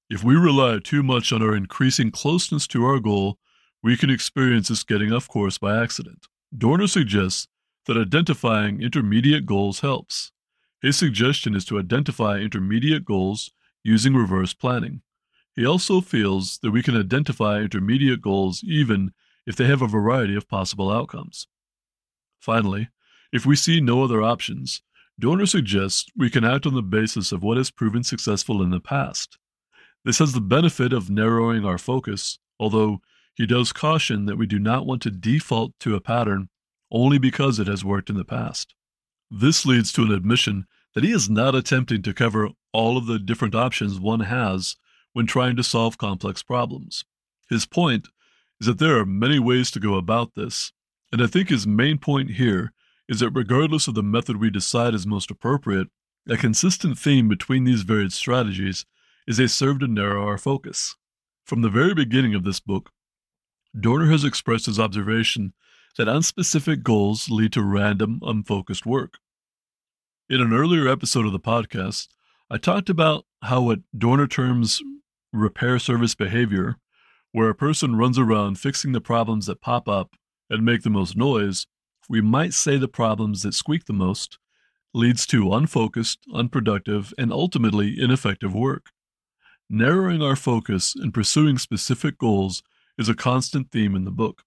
If 0.10 0.24
we 0.24 0.36
rely 0.36 0.80
too 0.84 1.04
much 1.04 1.34
on 1.34 1.42
our 1.42 1.56
increasing 1.56 2.12
closeness 2.12 2.68
to 2.68 2.86
our 2.86 3.00
goal, 3.00 3.40
we 3.84 3.98
can 3.98 4.10
experience 4.10 4.68
this 4.70 4.84
getting 4.84 5.12
off 5.12 5.28
course 5.28 5.58
by 5.58 5.82
accident. 5.82 6.28
Dorner 6.56 6.88
suggests 6.88 7.48
that 7.86 7.98
identifying 7.98 8.82
intermediate 8.82 9.46
goals 9.46 9.80
helps. 9.82 10.32
His 10.82 10.98
suggestion 10.98 11.56
is 11.56 11.66
to 11.66 11.80
identify 11.80 12.38
intermediate 12.38 13.06
goals 13.06 13.52
using 13.84 14.14
reverse 14.14 14.54
planning. 14.54 15.02
He 15.56 15.66
also 15.66 16.02
feels 16.02 16.60
that 16.62 16.72
we 16.72 16.84
can 16.84 16.96
identify 16.96 17.60
intermediate 17.60 18.22
goals 18.22 18.64
even 18.64 19.12
if 19.46 19.56
they 19.56 19.66
have 19.66 19.82
a 19.82 19.88
variety 19.88 20.36
of 20.36 20.48
possible 20.48 20.92
outcomes. 20.92 21.48
Finally, 22.40 22.90
if 23.34 23.46
we 23.46 23.56
see 23.56 23.82
no 23.82 24.04
other 24.04 24.22
options, 24.22 24.82
Dorner 25.20 25.48
suggests 25.48 26.06
we 26.16 26.30
can 26.30 26.44
act 26.44 26.68
on 26.68 26.76
the 26.76 26.84
basis 26.84 27.32
of 27.32 27.42
what 27.42 27.58
has 27.58 27.72
proven 27.72 28.04
successful 28.04 28.62
in 28.62 28.70
the 28.70 28.80
past. 28.80 29.40
This 30.06 30.20
has 30.20 30.34
the 30.34 30.42
benefit 30.42 30.94
of 30.94 31.10
narrowing 31.10 31.66
our 31.66 31.80
focus, 31.80 32.38
although 32.60 33.02
he 33.38 33.46
does 33.46 33.72
caution 33.72 34.26
that 34.26 34.38
we 34.38 34.48
do 34.48 34.58
not 34.58 34.86
want 34.86 35.02
to 35.04 35.12
default 35.12 35.72
to 35.80 35.96
a 35.96 36.02
pattern 36.02 36.50
only 36.92 37.20
because 37.20 37.60
it 37.60 37.68
has 37.68 37.86
worked 37.86 38.10
in 38.10 38.18
the 38.18 38.26
past. 38.26 38.74
This 39.30 39.66
leads 39.66 39.94
to 39.94 40.02
an 40.02 40.12
admission 40.12 40.66
that 40.96 41.04
he 41.04 41.12
is 41.12 41.30
not 41.30 41.54
attempting 41.54 42.02
to 42.02 42.14
cover 42.14 42.50
all 42.74 42.98
of 42.98 43.06
the 43.06 43.20
different 43.20 43.54
options 43.54 44.00
one 44.00 44.22
has 44.22 44.76
when 45.14 45.28
trying 45.28 45.56
to 45.56 45.64
solve 45.64 46.00
complex 46.00 46.42
problems. 46.42 47.06
His 47.48 47.68
point 47.68 48.08
is 48.60 48.66
that 48.66 48.80
there 48.80 48.98
are 48.98 49.06
many 49.06 49.38
ways 49.38 49.70
to 49.72 49.80
go 49.80 49.96
about 49.96 50.34
this, 50.34 50.72
and 51.12 51.22
I 51.22 51.28
think 51.28 51.50
his 51.50 51.68
main 51.68 52.00
point 52.00 52.32
here 52.32 52.74
is 53.08 53.20
that 53.20 53.30
regardless 53.30 53.88
of 53.88 53.94
the 53.94 54.04
method 54.04 54.38
we 54.38 54.50
decide 54.50 54.96
is 54.96 55.06
most 55.06 55.30
appropriate, 55.30 55.88
a 56.28 56.38
consistent 56.38 56.98
theme 56.98 57.30
between 57.30 57.66
these 57.66 57.84
varied 57.84 58.14
strategies 58.14 58.86
is 59.28 59.38
they 59.38 59.48
serve 59.48 59.80
to 59.82 59.88
narrow 59.88 60.26
our 60.26 60.38
focus. 60.38 60.96
From 61.46 61.62
the 61.62 61.70
very 61.70 61.94
beginning 61.94 62.34
of 62.34 62.44
this 62.44 62.60
book, 62.60 62.92
Dorner 63.80 64.10
has 64.12 64.24
expressed 64.24 64.66
his 64.66 64.80
observation 64.80 65.54
that 65.98 66.08
unspecific 66.08 66.84
goals 66.84 67.30
lead 67.30 67.54
to 67.54 67.64
random, 67.64 68.20
unfocused 68.24 68.86
work. 68.86 69.16
In 70.30 70.42
an 70.42 70.54
earlier 70.54 70.88
episode 70.88 71.26
of 71.26 71.32
the 71.32 71.40
podcast, 71.40 72.08
I 72.50 72.58
talked 72.58 72.90
about 72.90 73.26
how 73.44 73.62
what 73.62 73.80
Dorner 73.98 74.28
terms 74.28 74.82
repair 75.34 75.80
service 75.80 76.16
behavior, 76.16 76.78
where 77.32 77.50
a 77.50 77.56
person 77.56 77.96
runs 77.96 78.18
around 78.18 78.60
fixing 78.60 78.92
the 78.92 79.02
problems 79.02 79.46
that 79.46 79.62
pop 79.62 79.88
up 79.88 80.16
and 80.50 80.66
make 80.66 80.84
the 80.84 80.90
most 80.90 81.18
noise, 81.18 81.68
we 82.10 82.22
might 82.22 82.54
say 82.54 82.78
the 82.78 82.88
problems 82.88 83.44
that 83.44 83.54
squeak 83.54 83.86
the 83.86 83.94
most, 83.94 84.38
leads 84.94 85.26
to 85.28 85.54
unfocused, 85.54 86.20
unproductive, 86.34 87.14
and 87.18 87.32
ultimately 87.32 88.00
ineffective 88.00 88.54
work. 88.54 88.88
Narrowing 89.70 90.22
our 90.22 90.38
focus 90.38 90.96
and 90.96 91.14
pursuing 91.14 91.58
specific 91.58 92.18
goals 92.18 92.64
is 92.98 93.10
a 93.10 93.16
constant 93.16 93.72
theme 93.72 93.96
in 93.96 94.06
the 94.06 94.12
book. 94.12 94.44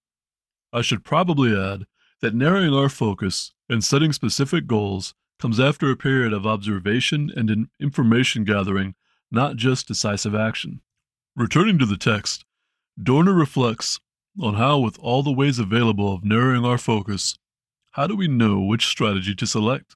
I 0.73 0.81
should 0.81 1.03
probably 1.03 1.55
add 1.55 1.85
that 2.21 2.35
narrowing 2.35 2.73
our 2.73 2.89
focus 2.89 3.53
and 3.69 3.83
setting 3.83 4.13
specific 4.13 4.67
goals 4.67 5.13
comes 5.39 5.59
after 5.59 5.89
a 5.89 5.95
period 5.95 6.33
of 6.33 6.45
observation 6.45 7.31
and 7.35 7.67
information 7.79 8.43
gathering, 8.43 8.95
not 9.31 9.55
just 9.55 9.87
decisive 9.87 10.35
action. 10.35 10.81
Returning 11.35 11.79
to 11.79 11.85
the 11.85 11.97
text, 11.97 12.45
Dorner 13.01 13.33
reflects 13.33 13.99
on 14.39 14.55
how, 14.55 14.79
with 14.79 14.97
all 14.99 15.23
the 15.23 15.31
ways 15.31 15.59
available 15.59 16.13
of 16.13 16.23
narrowing 16.23 16.63
our 16.63 16.77
focus, 16.77 17.37
how 17.91 18.07
do 18.07 18.15
we 18.15 18.27
know 18.27 18.59
which 18.59 18.85
strategy 18.85 19.35
to 19.35 19.47
select? 19.47 19.95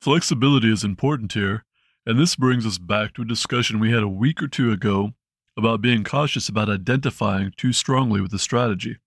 Flexibility 0.00 0.72
is 0.72 0.84
important 0.84 1.32
here, 1.32 1.64
and 2.06 2.18
this 2.18 2.36
brings 2.36 2.66
us 2.66 2.78
back 2.78 3.14
to 3.14 3.22
a 3.22 3.26
discussion 3.26 3.80
we 3.80 3.92
had 3.92 4.02
a 4.02 4.08
week 4.08 4.42
or 4.42 4.48
two 4.48 4.70
ago 4.70 5.12
about 5.56 5.80
being 5.80 6.04
cautious 6.04 6.48
about 6.48 6.68
identifying 6.68 7.52
too 7.56 7.72
strongly 7.72 8.20
with 8.20 8.32
a 8.32 8.38
strategy. 8.38 8.98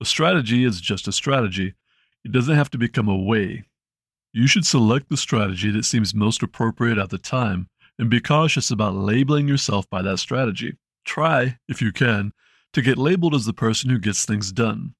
A 0.00 0.04
strategy 0.04 0.64
is 0.64 0.80
just 0.80 1.06
a 1.06 1.12
strategy, 1.12 1.74
it 2.24 2.32
doesn't 2.32 2.56
have 2.56 2.70
to 2.70 2.78
become 2.78 3.08
a 3.08 3.16
way. 3.16 3.64
You 4.32 4.46
should 4.46 4.66
select 4.66 5.08
the 5.08 5.16
strategy 5.16 5.70
that 5.70 5.84
seems 5.84 6.14
most 6.14 6.42
appropriate 6.42 6.98
at 6.98 7.10
the 7.10 7.18
time 7.18 7.68
and 7.98 8.08
be 8.08 8.20
cautious 8.20 8.70
about 8.70 8.94
labeling 8.94 9.48
yourself 9.48 9.88
by 9.90 10.02
that 10.02 10.18
strategy. 10.18 10.76
Try, 11.04 11.58
if 11.68 11.82
you 11.82 11.92
can, 11.92 12.32
to 12.72 12.82
get 12.82 12.98
labeled 12.98 13.34
as 13.34 13.44
the 13.44 13.52
person 13.52 13.90
who 13.90 13.98
gets 13.98 14.24
things 14.24 14.52
done. 14.52 14.94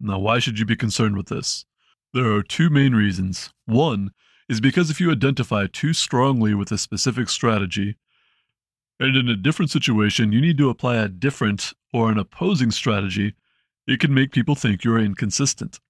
Now, 0.00 0.18
why 0.18 0.40
should 0.40 0.58
you 0.58 0.64
be 0.64 0.76
concerned 0.76 1.16
with 1.16 1.28
this? 1.28 1.64
There 2.12 2.32
are 2.32 2.42
two 2.42 2.68
main 2.68 2.94
reasons. 2.94 3.50
One 3.66 4.10
is 4.48 4.60
because 4.60 4.90
if 4.90 5.00
you 5.00 5.10
identify 5.10 5.66
too 5.66 5.92
strongly 5.92 6.54
with 6.54 6.70
a 6.72 6.78
specific 6.78 7.28
strategy, 7.28 7.96
and 9.00 9.16
in 9.16 9.28
a 9.28 9.36
different 9.36 9.70
situation 9.70 10.32
you 10.32 10.40
need 10.40 10.58
to 10.58 10.70
apply 10.70 10.96
a 10.96 11.08
different 11.08 11.72
or 11.92 12.10
an 12.10 12.18
opposing 12.18 12.70
strategy, 12.70 13.34
it 13.86 14.00
can 14.00 14.14
make 14.14 14.32
people 14.32 14.54
think 14.54 14.82
you're 14.84 14.98
inconsistent. 14.98 15.80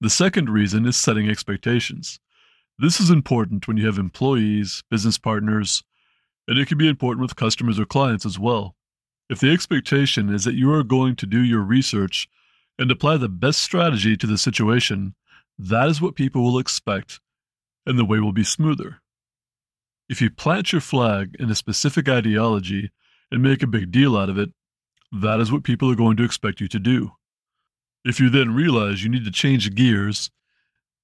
The 0.00 0.10
second 0.10 0.50
reason 0.50 0.86
is 0.86 0.96
setting 0.96 1.28
expectations. 1.28 2.20
This 2.78 3.00
is 3.00 3.10
important 3.10 3.68
when 3.68 3.76
you 3.76 3.86
have 3.86 3.98
employees, 3.98 4.82
business 4.90 5.18
partners, 5.18 5.82
and 6.46 6.58
it 6.58 6.68
can 6.68 6.78
be 6.78 6.88
important 6.88 7.22
with 7.22 7.36
customers 7.36 7.78
or 7.78 7.86
clients 7.86 8.26
as 8.26 8.38
well. 8.38 8.74
If 9.30 9.40
the 9.40 9.52
expectation 9.52 10.28
is 10.28 10.44
that 10.44 10.54
you 10.54 10.72
are 10.72 10.82
going 10.82 11.16
to 11.16 11.26
do 11.26 11.40
your 11.40 11.62
research 11.62 12.28
and 12.78 12.90
apply 12.90 13.16
the 13.16 13.28
best 13.28 13.60
strategy 13.60 14.16
to 14.16 14.26
the 14.26 14.36
situation, 14.36 15.14
that 15.58 15.88
is 15.88 16.00
what 16.00 16.16
people 16.16 16.42
will 16.42 16.58
expect, 16.58 17.20
and 17.86 17.98
the 17.98 18.04
way 18.04 18.18
will 18.18 18.32
be 18.32 18.44
smoother. 18.44 19.00
If 20.08 20.20
you 20.20 20.30
plant 20.30 20.72
your 20.72 20.80
flag 20.80 21.34
in 21.38 21.50
a 21.50 21.54
specific 21.54 22.08
ideology 22.08 22.90
and 23.30 23.42
make 23.42 23.62
a 23.62 23.66
big 23.66 23.90
deal 23.90 24.16
out 24.16 24.28
of 24.28 24.38
it, 24.38 24.50
that 25.12 25.40
is 25.40 25.50
what 25.50 25.64
people 25.64 25.90
are 25.90 25.96
going 25.96 26.16
to 26.18 26.24
expect 26.24 26.60
you 26.60 26.68
to 26.68 26.78
do. 26.78 27.12
If 28.04 28.20
you 28.20 28.28
then 28.28 28.54
realize 28.54 29.02
you 29.02 29.08
need 29.08 29.24
to 29.24 29.30
change 29.30 29.74
gears, 29.74 30.30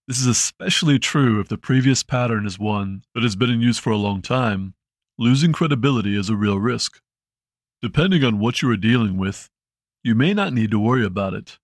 this 0.06 0.20
is 0.20 0.26
especially 0.26 0.98
true 0.98 1.40
if 1.40 1.48
the 1.48 1.56
previous 1.56 2.02
pattern 2.02 2.46
is 2.46 2.58
one 2.58 3.04
that 3.14 3.22
has 3.22 3.36
been 3.36 3.48
in 3.48 3.60
use 3.60 3.78
for 3.78 3.90
a 3.90 3.96
long 3.96 4.20
time, 4.20 4.74
losing 5.18 5.52
credibility 5.52 6.16
is 6.16 6.28
a 6.28 6.36
real 6.36 6.58
risk. 6.58 7.00
Depending 7.80 8.22
on 8.24 8.38
what 8.38 8.60
you 8.60 8.70
are 8.70 8.76
dealing 8.76 9.16
with, 9.16 9.48
you 10.02 10.14
may 10.14 10.34
not 10.34 10.52
need 10.52 10.70
to 10.72 10.78
worry 10.78 11.04
about 11.04 11.32
it, 11.32 11.58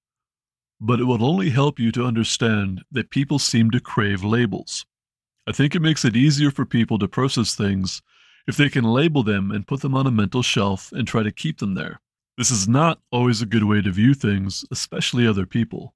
but 0.81 1.01
it 1.01 1.05
will 1.05 1.25
only 1.25 1.51
help 1.51 1.79
you 1.79 1.93
to 1.93 2.05
understand 2.05 2.83
that 2.91 3.11
people 3.11 3.39
seem 3.39 3.71
to 3.73 3.81
crave 3.81 4.25
labels. 4.25 4.87
I 5.47 5.53
think 5.53 5.75
it 5.75 5.83
makes 5.83 6.05
it 6.05 6.17
easier 6.17 6.51
for 6.51 6.65
people 6.65 6.99
to 6.99 7.09
process 7.09 7.55
things 7.55 8.03
if 8.49 8.57
they 8.57 8.69
can 8.69 8.85
label 8.85 9.23
them 9.23 9.51
and 9.51 9.67
put 9.67 9.81
them 9.81 9.95
on 9.95 10.07
a 10.07 10.11
mental 10.11 10.43
shelf 10.43 10.91
and 10.93 11.07
try 11.07 11.23
to 11.23 11.31
keep 11.31 11.59
them 11.59 11.75
there. 11.75 12.01
This 12.37 12.51
is 12.51 12.69
not 12.69 13.01
always 13.11 13.41
a 13.41 13.47
good 13.47 13.65
way 13.65 13.81
to 13.81 13.91
view 13.91 14.13
things, 14.13 14.65
especially 14.71 15.27
other 15.27 15.47
people. 15.47 15.95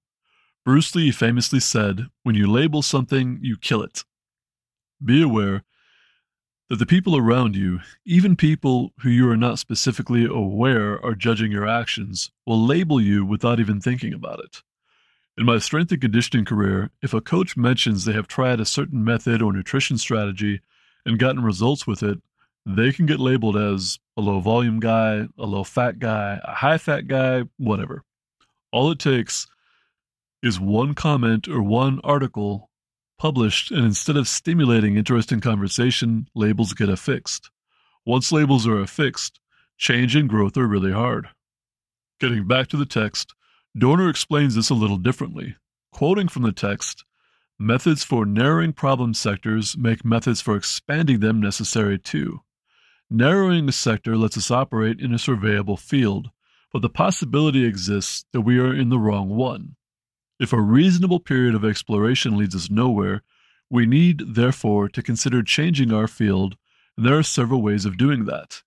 Bruce 0.65 0.95
Lee 0.95 1.11
famously 1.11 1.61
said, 1.61 2.07
When 2.23 2.35
you 2.35 2.51
label 2.51 2.83
something, 2.83 3.39
you 3.43 3.57
kill 3.57 3.83
it. 3.83 4.05
Be 5.05 5.23
aware 5.23 5.65
that 6.69 6.77
the 6.77 6.87
people 6.87 7.17
around 7.17 7.57
you, 7.57 7.81
even 8.07 8.37
people 8.37 8.93
who 9.01 9.11
you 9.11 9.29
are 9.29 9.37
not 9.37 9.59
specifically 9.59 10.25
aware 10.25 11.05
are 11.05 11.15
judging 11.15 11.51
your 11.51 11.67
actions, 11.67 12.31
will 12.47 12.65
label 12.65 13.01
you 13.01 13.25
without 13.25 13.59
even 13.59 13.81
thinking 13.81 14.15
about 14.15 14.39
it. 14.39 14.63
In 15.41 15.47
my 15.47 15.57
strength 15.57 15.91
and 15.91 16.03
conditioning 16.03 16.45
career, 16.45 16.91
if 17.01 17.15
a 17.15 17.23
coach 17.23 17.57
mentions 17.57 18.05
they 18.05 18.13
have 18.13 18.29
tried 18.29 18.61
a 18.61 18.67
certain 18.67 19.03
method 19.03 19.41
or 19.41 19.55
nutrition 19.55 19.97
strategy 19.97 20.61
and 21.07 21.19
gotten 21.19 21.43
results 21.43 21.87
with 21.87 22.03
it, 22.03 22.19
they 22.67 22.93
can 22.93 23.07
get 23.07 23.19
labeled 23.19 23.57
as 23.57 23.99
a 24.19 24.21
low 24.21 24.41
volume 24.41 24.81
guy, 24.81 25.29
a 25.39 25.47
low 25.47 25.65
fat 25.65 25.99
guy, 25.99 26.39
a 26.45 26.57
high 26.57 26.77
fat 26.77 27.09
guy, 27.09 27.45
whatever. 27.57 28.05
All 28.71 28.91
it 28.91 28.99
takes 28.99 29.47
is 30.43 30.61
one 30.61 30.93
comment 30.93 31.49
or 31.49 31.63
one 31.63 32.01
article 32.05 32.69
published, 33.19 33.71
and 33.71 33.87
instead 33.87 34.19
of 34.19 34.29
stimulating 34.29 34.99
interesting 34.99 35.41
conversation, 35.41 36.29
labels 36.35 36.75
get 36.75 36.91
affixed. 36.91 37.51
Once 38.05 38.31
labels 38.31 38.67
are 38.67 38.79
affixed, 38.79 39.41
change 39.79 40.15
and 40.15 40.29
growth 40.29 40.59
are 40.59 40.69
really 40.69 40.93
hard. 40.93 41.29
Getting 42.21 42.47
back 42.47 42.67
to 42.69 42.77
the 42.77 42.85
text, 42.85 43.33
Dorner 43.79 44.09
explains 44.09 44.57
this 44.57 44.71
a 44.71 44.75
little 44.75 44.97
differently. 44.97 45.55
Quoting 45.93 46.27
from 46.27 46.43
the 46.43 46.53
text, 46.53 47.05
methods 47.59 48.03
for 48.03 48.27
narrowing 48.27 48.73
problem 48.73 49.15
sectors 49.15 49.77
make 49.77 50.05
methods 50.05 50.41
for 50.41 50.57
expanding 50.57 51.21
them 51.21 51.41
necessary 51.41 51.99
too. 51.99 52.41
Narrowing 53.09 53.69
a 53.69 53.73
sector 53.73 54.17
lets 54.17 54.37
us 54.37 54.51
operate 54.51 55.01
in 55.01 55.13
a 55.13 55.19
surveyable 55.19 55.79
field, 55.79 56.31
but 56.73 56.83
the 56.83 56.89
possibility 56.89 57.65
exists 57.65 58.25
that 58.33 58.41
we 58.41 58.59
are 58.59 58.75
in 58.75 58.89
the 58.89 58.99
wrong 58.99 59.29
one. 59.29 59.77
If 60.41 60.53
a 60.53 60.61
reasonable 60.61 61.21
period 61.21 61.55
of 61.55 61.65
exploration 61.65 62.37
leads 62.37 62.57
us 62.57 62.71
nowhere, 62.71 63.23
we 63.69 63.87
need, 63.87 64.35
therefore, 64.35 64.89
to 64.89 65.03
consider 65.03 65.45
changing 65.45 65.93
our 65.93 66.09
field, 66.09 66.57
and 66.97 67.07
there 67.07 67.19
are 67.19 67.23
several 67.23 67.63
ways 67.63 67.85
of 67.85 67.97
doing 67.97 68.25
that. 68.25 68.63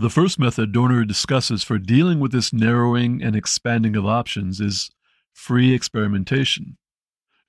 The 0.00 0.08
first 0.08 0.38
method 0.38 0.72
Dorner 0.72 1.04
discusses 1.04 1.62
for 1.62 1.78
dealing 1.78 2.20
with 2.20 2.32
this 2.32 2.54
narrowing 2.54 3.22
and 3.22 3.36
expanding 3.36 3.96
of 3.96 4.06
options 4.06 4.58
is 4.58 4.90
free 5.34 5.74
experimentation. 5.74 6.78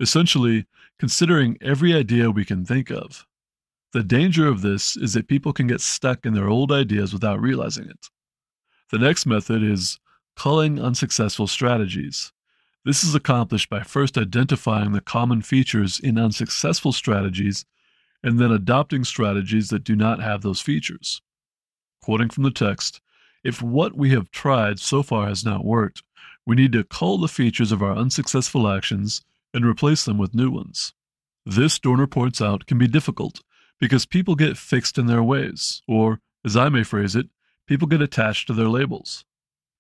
Essentially, 0.02 0.66
considering 1.00 1.58
every 1.62 1.94
idea 1.94 2.30
we 2.30 2.44
can 2.44 2.66
think 2.66 2.92
of. 2.92 3.26
The 3.94 4.04
danger 4.04 4.50
of 4.50 4.64
this 4.64 4.98
is 4.98 5.14
that 5.14 5.30
people 5.30 5.54
can 5.54 5.68
get 5.68 5.80
stuck 5.80 6.26
in 6.26 6.34
their 6.34 6.50
old 6.50 6.74
ideas 6.74 7.14
without 7.14 7.40
realizing 7.40 7.86
it. 7.86 8.08
The 8.92 9.00
next 9.00 9.26
method 9.26 9.64
is 9.64 9.98
culling 10.36 10.78
unsuccessful 10.78 11.48
strategies. 11.48 12.34
This 12.84 13.02
is 13.02 13.16
accomplished 13.16 13.70
by 13.70 13.84
first 13.84 14.18
identifying 14.18 14.92
the 14.92 15.00
common 15.00 15.42
features 15.42 16.02
in 16.02 16.18
unsuccessful 16.18 16.92
strategies 16.92 17.64
and 18.22 18.40
then 18.40 18.52
adopting 18.52 19.06
strategies 19.06 19.70
that 19.70 19.86
do 19.86 19.96
not 19.96 20.22
have 20.22 20.42
those 20.42 20.60
features. 20.60 21.22
Quoting 22.02 22.30
from 22.30 22.44
the 22.44 22.52
text, 22.52 23.02
if 23.44 23.62
what 23.62 23.96
we 23.96 24.10
have 24.12 24.32
tried 24.32 24.80
so 24.80 25.04
far 25.04 25.28
has 25.28 25.46
not 25.46 25.66
worked, 25.66 26.04
we 26.46 26.56
need 26.56 26.72
to 26.74 26.84
cull 26.84 27.18
the 27.18 27.28
features 27.28 27.72
of 27.72 27.84
our 27.84 27.96
unsuccessful 27.96 28.68
actions 28.68 29.22
and 29.54 29.66
replace 29.66 30.06
them 30.06 30.18
with 30.18 30.34
new 30.34 30.50
ones. 30.50 30.94
This, 31.46 31.78
Dorner 31.80 32.08
points 32.08 32.42
out, 32.42 32.66
can 32.66 32.78
be 32.78 32.88
difficult 32.88 33.42
because 33.80 34.06
people 34.06 34.36
get 34.36 34.58
fixed 34.58 34.98
in 34.98 35.08
their 35.08 35.24
ways, 35.24 35.82
or, 35.88 36.20
as 36.46 36.56
I 36.56 36.70
may 36.70 36.84
phrase 36.84 37.16
it, 37.16 37.28
people 37.68 37.88
get 37.88 38.02
attached 38.02 38.48
to 38.48 38.54
their 38.54 38.68
labels. 38.68 39.26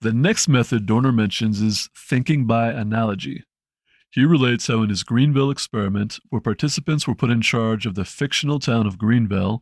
The 0.01 0.13
next 0.13 0.47
method 0.47 0.85
Dorner 0.85 1.11
mentions 1.11 1.61
is 1.61 1.89
thinking 1.95 2.45
by 2.45 2.71
analogy. 2.71 3.43
He 4.09 4.25
relates 4.25 4.67
how 4.67 4.81
in 4.81 4.89
his 4.89 5.03
Greenvale 5.03 5.51
experiment, 5.51 6.19
where 6.29 6.41
participants 6.41 7.07
were 7.07 7.15
put 7.15 7.29
in 7.29 7.41
charge 7.41 7.85
of 7.85 7.95
the 7.95 8.05
fictional 8.05 8.59
town 8.59 8.87
of 8.87 8.97
Greenvale, 8.97 9.61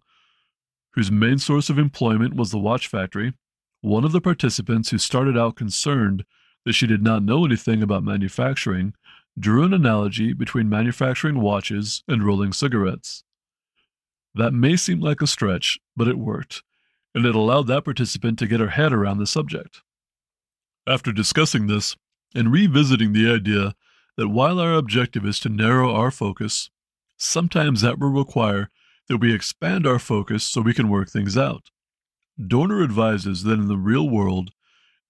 whose 0.94 1.12
main 1.12 1.38
source 1.38 1.70
of 1.70 1.78
employment 1.78 2.36
was 2.36 2.52
the 2.52 2.58
watch 2.58 2.88
factory, 2.88 3.34
one 3.82 4.04
of 4.04 4.12
the 4.12 4.22
participants 4.22 4.90
who 4.90 4.98
started 4.98 5.38
out 5.38 5.56
concerned 5.56 6.26
that 6.66 6.74
she 6.74 6.88
did 6.88 7.02
not 7.02 7.24
know 7.24 7.46
anything 7.46 7.82
about 7.82 8.04
manufacturing 8.04 8.94
drew 9.38 9.64
an 9.64 9.74
analogy 9.74 10.34
between 10.34 10.70
manufacturing 10.70 11.40
watches 11.40 12.04
and 12.08 12.26
rolling 12.26 12.52
cigarettes. 12.52 13.24
That 14.36 14.54
may 14.54 14.76
seem 14.76 15.00
like 15.00 15.22
a 15.22 15.28
stretch, 15.28 15.80
but 15.96 16.08
it 16.08 16.18
worked, 16.18 16.64
and 17.16 17.26
it 17.26 17.36
allowed 17.36 17.68
that 17.68 17.86
participant 17.86 18.38
to 18.40 18.48
get 18.48 18.60
her 18.60 18.70
head 18.70 18.92
around 18.92 19.18
the 19.18 19.28
subject. 19.28 19.82
After 20.86 21.12
discussing 21.12 21.68
this 21.68 21.96
and 22.36 22.52
revisiting 22.52 23.14
the 23.14 23.32
idea 23.32 23.76
that 24.18 24.30
while 24.30 24.60
our 24.60 24.74
objective 24.74 25.26
is 25.26 25.40
to 25.40 25.50
narrow 25.50 25.94
our 25.94 26.12
focus, 26.12 26.70
sometimes 27.18 27.82
that 27.82 28.00
will 28.00 28.10
require 28.10 28.70
that 29.10 29.18
we 29.18 29.34
expand 29.34 29.86
our 29.86 30.00
focus 30.00 30.44
so 30.44 30.62
we 30.62 30.74
can 30.74 30.90
work 30.90 31.10
things 31.10 31.38
out. 31.38 31.72
Dorner 32.48 32.84
advises 32.84 33.44
that 33.44 33.60
in 33.60 33.68
the 33.68 33.76
real 33.76 34.08
world, 34.08 34.52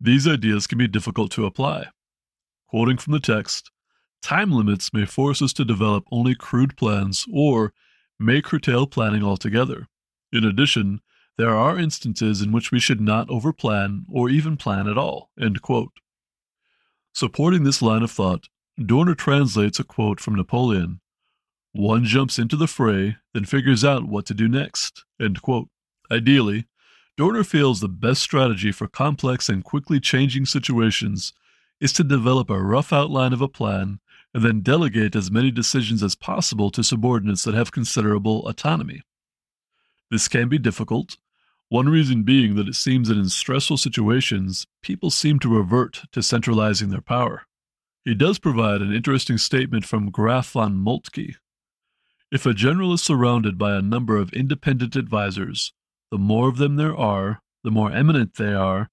these 0.02 0.28
ideas 0.28 0.66
can 0.66 0.78
be 0.78 0.88
difficult 0.88 1.32
to 1.32 1.46
apply. 1.46 1.88
Quoting 2.70 2.98
from 2.98 3.14
the 3.14 3.20
text, 3.20 3.70
time 4.22 4.52
limits 4.52 4.94
may 4.94 5.06
force 5.06 5.42
us 5.42 5.54
to 5.54 5.66
develop 5.66 6.06
only 6.12 6.34
crude 6.34 6.78
plans 6.78 7.26
or 7.32 7.74
may 8.18 8.42
curtail 8.42 8.88
planning 8.88 9.24
altogether. 9.24 9.88
In 10.32 10.44
addition, 10.44 11.02
there 11.38 11.56
are 11.56 11.78
instances 11.78 12.42
in 12.42 12.52
which 12.52 12.72
we 12.72 12.80
should 12.80 13.02
not 13.02 13.28
overplan 13.28 14.04
or 14.10 14.30
even 14.30 14.58
plan 14.58 14.88
at 14.88 14.98
all. 14.98 15.30
Supporting 17.14 17.64
this 17.64 17.82
line 17.82 18.04
of 18.04 18.12
thought, 18.12 18.48
Dorner 18.84 19.16
translates 19.16 19.80
a 19.80 19.84
quote 19.84 20.20
from 20.20 20.36
Napoleon 20.36 21.02
One 21.72 22.04
jumps 22.04 22.40
into 22.40 22.56
the 22.56 22.68
fray, 22.68 23.18
then 23.34 23.46
figures 23.46 23.86
out 23.86 24.08
what 24.08 24.26
to 24.28 24.34
do 24.34 24.48
next. 24.48 25.06
Ideally, 26.12 26.66
Dorner 27.18 27.44
feels 27.44 27.80
the 27.80 27.90
best 27.90 28.22
strategy 28.22 28.72
for 28.72 28.88
complex 28.88 29.50
and 29.50 29.64
quickly 29.64 30.00
changing 30.00 30.46
situations 30.46 31.34
is 31.80 31.94
to 31.94 32.04
develop 32.04 32.50
a 32.50 32.62
rough 32.62 32.92
outline 32.92 33.34
of 33.34 33.42
a 33.42 33.48
plan 33.48 34.00
and 34.34 34.44
then 34.44 34.62
delegate 34.62 35.16
as 35.16 35.32
many 35.32 35.52
decisions 35.52 36.02
as 36.02 36.16
possible 36.16 36.70
to 36.72 36.84
subordinates 36.84 37.44
that 37.44 37.56
have 37.56 37.72
considerable 37.72 38.48
autonomy. 38.48 39.02
This 40.10 40.28
can 40.28 40.50
be 40.50 40.58
difficult, 40.58 41.18
one 41.70 41.88
reason 41.88 42.24
being 42.24 42.56
that 42.56 42.68
it 42.68 42.76
seems 42.76 43.10
that 43.10 43.18
in 43.18 43.30
stressful 43.30 43.78
situations, 43.78 44.66
people 44.82 45.12
seem 45.12 45.38
to 45.40 45.56
revert 45.56 46.02
to 46.14 46.24
centralizing 46.24 46.90
their 46.90 47.02
power. 47.02 47.44
He 48.06 48.16
does 48.16 48.40
provide 48.40 48.82
an 48.82 48.92
interesting 48.92 49.38
statement 49.38 49.86
from 49.86 50.10
Graf 50.10 50.52
von 50.52 50.76
Moltke. 50.76 51.36
If 52.32 52.46
a 52.46 52.54
general 52.54 52.94
is 52.94 53.02
surrounded 53.02 53.58
by 53.58 53.76
a 53.76 53.82
number 53.82 54.16
of 54.16 54.32
independent 54.34 54.96
advisers, 54.96 55.74
the 56.12 56.20
more 56.20 56.48
of 56.48 56.58
them 56.58 56.76
there 56.76 56.96
are, 56.96 57.42
the 57.64 57.72
more 57.72 57.92
eminent 57.92 58.36
they 58.36 58.54
are, 58.54 58.92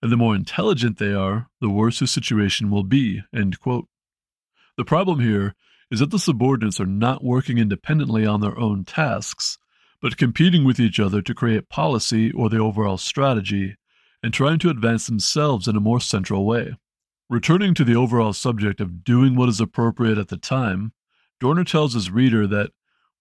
and 0.00 0.12
the 0.12 0.16
more 0.16 0.36
intelligent 0.36 0.98
they 0.98 1.12
are, 1.12 1.48
the 1.60 1.68
worse 1.68 1.98
his 1.98 2.12
situation 2.12 2.70
will 2.70 2.84
be. 2.84 3.22
The 3.32 4.84
problem 4.84 5.18
here 5.18 5.56
is 5.90 5.98
that 5.98 6.12
the 6.12 6.18
subordinates 6.20 6.78
are 6.78 6.86
not 6.86 7.24
working 7.24 7.58
independently 7.58 8.24
on 8.24 8.40
their 8.40 8.56
own 8.56 8.84
tasks, 8.84 9.58
but 10.00 10.16
competing 10.16 10.62
with 10.62 10.78
each 10.78 11.00
other 11.00 11.20
to 11.22 11.34
create 11.34 11.68
policy 11.68 12.30
or 12.30 12.48
the 12.48 12.58
overall 12.58 12.98
strategy, 12.98 13.74
and 14.22 14.32
trying 14.32 14.60
to 14.60 14.70
advance 14.70 15.06
themselves 15.06 15.66
in 15.66 15.74
a 15.74 15.80
more 15.80 16.00
central 16.00 16.46
way. 16.46 16.76
Returning 17.28 17.74
to 17.74 17.82
the 17.82 17.96
overall 17.96 18.32
subject 18.32 18.80
of 18.80 19.02
doing 19.02 19.34
what 19.34 19.48
is 19.48 19.60
appropriate 19.60 20.18
at 20.18 20.28
the 20.28 20.36
time, 20.36 20.92
Dorner 21.40 21.64
tells 21.64 21.94
his 21.94 22.10
reader 22.10 22.46
that 22.46 22.70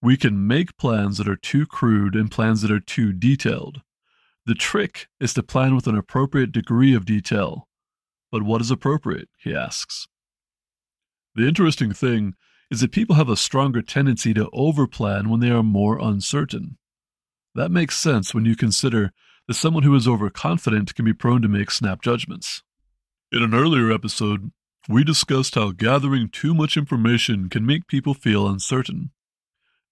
we 0.02 0.18
can 0.18 0.48
make 0.48 0.78
plans 0.78 1.18
that 1.18 1.28
are 1.28 1.36
too 1.36 1.66
crude 1.66 2.16
and 2.16 2.32
plans 2.32 2.62
that 2.62 2.72
are 2.72 2.80
too 2.80 3.14
detailed. 3.14 3.82
The 4.46 4.56
trick 4.56 5.08
is 5.20 5.34
to 5.34 5.44
plan 5.44 5.76
with 5.76 5.88
an 5.88 5.98
appropriate 5.98 6.52
degree 6.52 6.94
of 6.94 7.06
detail. 7.06 7.68
But 8.32 8.44
what 8.44 8.62
is 8.62 8.70
appropriate? 8.70 9.30
he 9.38 9.56
asks. 9.56 10.08
The 11.34 11.48
interesting 11.48 11.94
thing 11.94 12.36
is 12.72 12.82
that 12.82 12.92
people 12.92 13.16
have 13.16 13.30
a 13.30 13.38
stronger 13.38 13.82
tendency 13.82 14.34
to 14.34 14.50
overplan 14.54 15.28
when 15.28 15.40
they 15.40 15.50
are 15.50 15.64
more 15.64 16.00
uncertain. 16.00 16.78
That 17.54 17.72
makes 17.72 17.98
sense 17.98 18.34
when 18.34 18.46
you 18.46 18.56
consider 18.56 19.12
that 19.48 19.54
someone 19.54 19.84
who 19.84 19.96
is 19.96 20.08
overconfident 20.08 20.96
can 20.96 21.06
be 21.06 21.14
prone 21.14 21.42
to 21.42 21.48
make 21.48 21.72
snap 21.72 22.02
judgments. 22.02 22.64
In 23.32 23.44
an 23.44 23.54
earlier 23.54 23.92
episode, 23.92 24.52
we 24.88 25.04
discussed 25.04 25.56
how 25.56 25.72
gathering 25.72 26.30
too 26.30 26.54
much 26.54 26.78
information 26.78 27.50
can 27.50 27.66
make 27.66 27.88
people 27.88 28.14
feel 28.14 28.48
uncertain. 28.48 29.12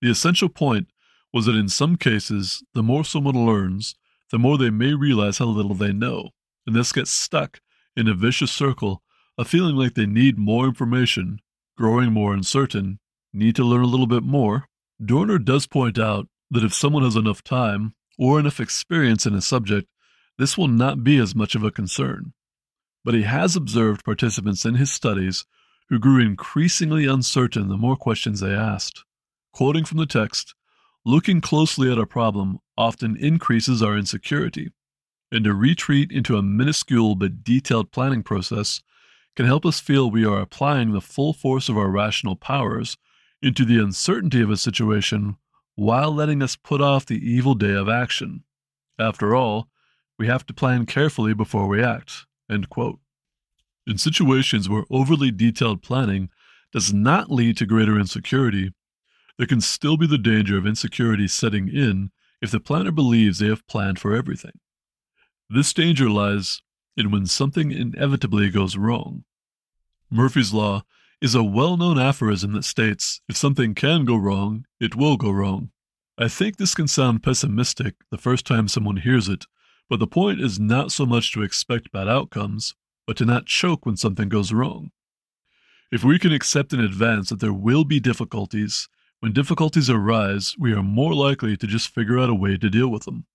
The 0.03 0.11
essential 0.11 0.49
point 0.49 0.89
was 1.31 1.45
that 1.45 1.55
in 1.55 1.69
some 1.69 1.95
cases, 1.95 2.61
the 2.73 2.83
more 2.83 3.03
someone 3.03 3.45
learns, 3.45 3.95
the 4.31 4.37
more 4.37 4.57
they 4.57 4.69
may 4.69 4.93
realize 4.93 5.37
how 5.37 5.45
little 5.45 5.73
they 5.73 5.93
know, 5.93 6.31
and 6.67 6.75
this 6.75 6.91
gets 6.91 7.09
stuck 7.09 7.61
in 7.95 8.07
a 8.07 8.13
vicious 8.13 8.51
circle 8.51 9.01
of 9.37 9.47
feeling 9.47 9.75
like 9.75 9.95
they 9.95 10.05
need 10.05 10.37
more 10.37 10.67
information, 10.67 11.39
growing 11.77 12.11
more 12.11 12.33
uncertain, 12.33 12.99
need 13.33 13.55
to 13.55 13.63
learn 13.63 13.83
a 13.83 13.87
little 13.87 14.05
bit 14.05 14.23
more. 14.23 14.67
Dorner 15.03 15.39
does 15.39 15.65
point 15.65 15.97
out 15.97 16.27
that 16.51 16.63
if 16.63 16.73
someone 16.73 17.03
has 17.03 17.15
enough 17.15 17.43
time 17.43 17.95
or 18.19 18.39
enough 18.39 18.59
experience 18.59 19.25
in 19.25 19.33
a 19.33 19.41
subject, 19.41 19.87
this 20.37 20.57
will 20.57 20.67
not 20.67 21.03
be 21.03 21.17
as 21.17 21.33
much 21.33 21.55
of 21.55 21.63
a 21.63 21.71
concern 21.71 22.33
but 23.03 23.13
he 23.13 23.23
has 23.23 23.55
observed 23.55 24.05
participants 24.05 24.65
in 24.65 24.75
his 24.75 24.91
studies 24.91 25.45
who 25.89 25.99
grew 25.99 26.21
increasingly 26.21 27.05
uncertain 27.05 27.67
the 27.67 27.77
more 27.77 27.97
questions 27.97 28.39
they 28.39 28.53
asked. 28.53 29.03
Quoting 29.53 29.85
from 29.85 29.99
the 29.99 30.07
text, 30.07 30.55
looking 31.05 31.39
closely 31.39 31.91
at 31.91 31.99
a 31.99 32.07
problem 32.07 32.57
often 32.75 33.15
increases 33.15 33.83
our 33.83 33.95
insecurity, 33.95 34.71
and 35.31 35.45
a 35.45 35.53
retreat 35.53 36.11
into 36.11 36.37
a 36.37 36.41
minuscule 36.41 37.15
but 37.15 37.43
detailed 37.43 37.91
planning 37.91 38.23
process 38.23 38.81
can 39.35 39.45
help 39.45 39.63
us 39.63 39.79
feel 39.79 40.09
we 40.09 40.25
are 40.25 40.41
applying 40.41 40.91
the 40.91 41.01
full 41.01 41.33
force 41.33 41.69
of 41.69 41.77
our 41.77 41.89
rational 41.89 42.35
powers 42.35 42.97
into 43.43 43.63
the 43.63 43.79
uncertainty 43.79 44.41
of 44.41 44.49
a 44.49 44.57
situation 44.57 45.37
while 45.75 46.11
letting 46.11 46.41
us 46.41 46.55
put 46.55 46.81
off 46.81 47.05
the 47.05 47.17
evil 47.17 47.53
day 47.53 47.73
of 47.73 47.87
action. 47.87 48.43
After 48.97 49.35
all, 49.35 49.69
we 50.17 50.27
have 50.27 50.45
to 50.47 50.53
plan 50.53 50.87
carefully 50.87 51.33
before 51.33 51.67
we 51.67 51.83
act. 51.83 52.25
In 52.49 52.65
situations 53.97 54.69
where 54.69 54.85
overly 54.89 55.31
detailed 55.31 55.81
planning 55.83 56.29
does 56.71 56.93
not 56.93 57.31
lead 57.31 57.57
to 57.57 57.65
greater 57.65 57.99
insecurity, 57.99 58.71
there 59.37 59.47
can 59.47 59.61
still 59.61 59.97
be 59.97 60.07
the 60.07 60.17
danger 60.17 60.57
of 60.57 60.67
insecurity 60.67 61.27
setting 61.27 61.67
in 61.67 62.11
if 62.41 62.51
the 62.51 62.59
planner 62.59 62.91
believes 62.91 63.39
they 63.39 63.47
have 63.47 63.67
planned 63.67 63.99
for 63.99 64.15
everything. 64.15 64.59
This 65.49 65.73
danger 65.73 66.09
lies 66.09 66.61
in 66.95 67.11
when 67.11 67.25
something 67.25 67.71
inevitably 67.71 68.49
goes 68.49 68.77
wrong. 68.77 69.23
Murphy's 70.09 70.53
Law 70.53 70.83
is 71.21 71.35
a 71.35 71.43
well 71.43 71.77
known 71.77 71.97
aphorism 71.97 72.51
that 72.53 72.65
states 72.65 73.21
if 73.29 73.37
something 73.37 73.73
can 73.73 74.05
go 74.05 74.15
wrong, 74.15 74.65
it 74.79 74.95
will 74.95 75.17
go 75.17 75.31
wrong. 75.31 75.71
I 76.17 76.27
think 76.27 76.57
this 76.57 76.75
can 76.75 76.87
sound 76.87 77.23
pessimistic 77.23 77.95
the 78.11 78.17
first 78.17 78.45
time 78.45 78.67
someone 78.67 78.97
hears 78.97 79.27
it, 79.29 79.45
but 79.89 79.99
the 79.99 80.07
point 80.07 80.41
is 80.41 80.59
not 80.59 80.91
so 80.91 81.05
much 81.05 81.31
to 81.33 81.41
expect 81.41 81.91
bad 81.91 82.07
outcomes, 82.07 82.75
but 83.07 83.17
to 83.17 83.25
not 83.25 83.47
choke 83.47 83.85
when 83.85 83.97
something 83.97 84.29
goes 84.29 84.53
wrong. 84.53 84.91
If 85.91 86.03
we 86.03 86.19
can 86.19 86.31
accept 86.31 86.73
in 86.73 86.79
advance 86.79 87.29
that 87.29 87.39
there 87.39 87.53
will 87.53 87.83
be 87.83 87.99
difficulties, 87.99 88.89
when 89.23 89.31
difficulties 89.31 89.89
arise, 89.89 90.53
we 90.59 90.73
are 90.73 90.83
more 90.83 91.13
likely 91.13 91.55
to 91.55 91.65
just 91.65 91.87
figure 91.87 92.19
out 92.19 92.29
a 92.29 92.35
way 92.35 92.57
to 92.57 92.69
deal 92.69 92.89
with 92.89 93.03
them. 93.03 93.25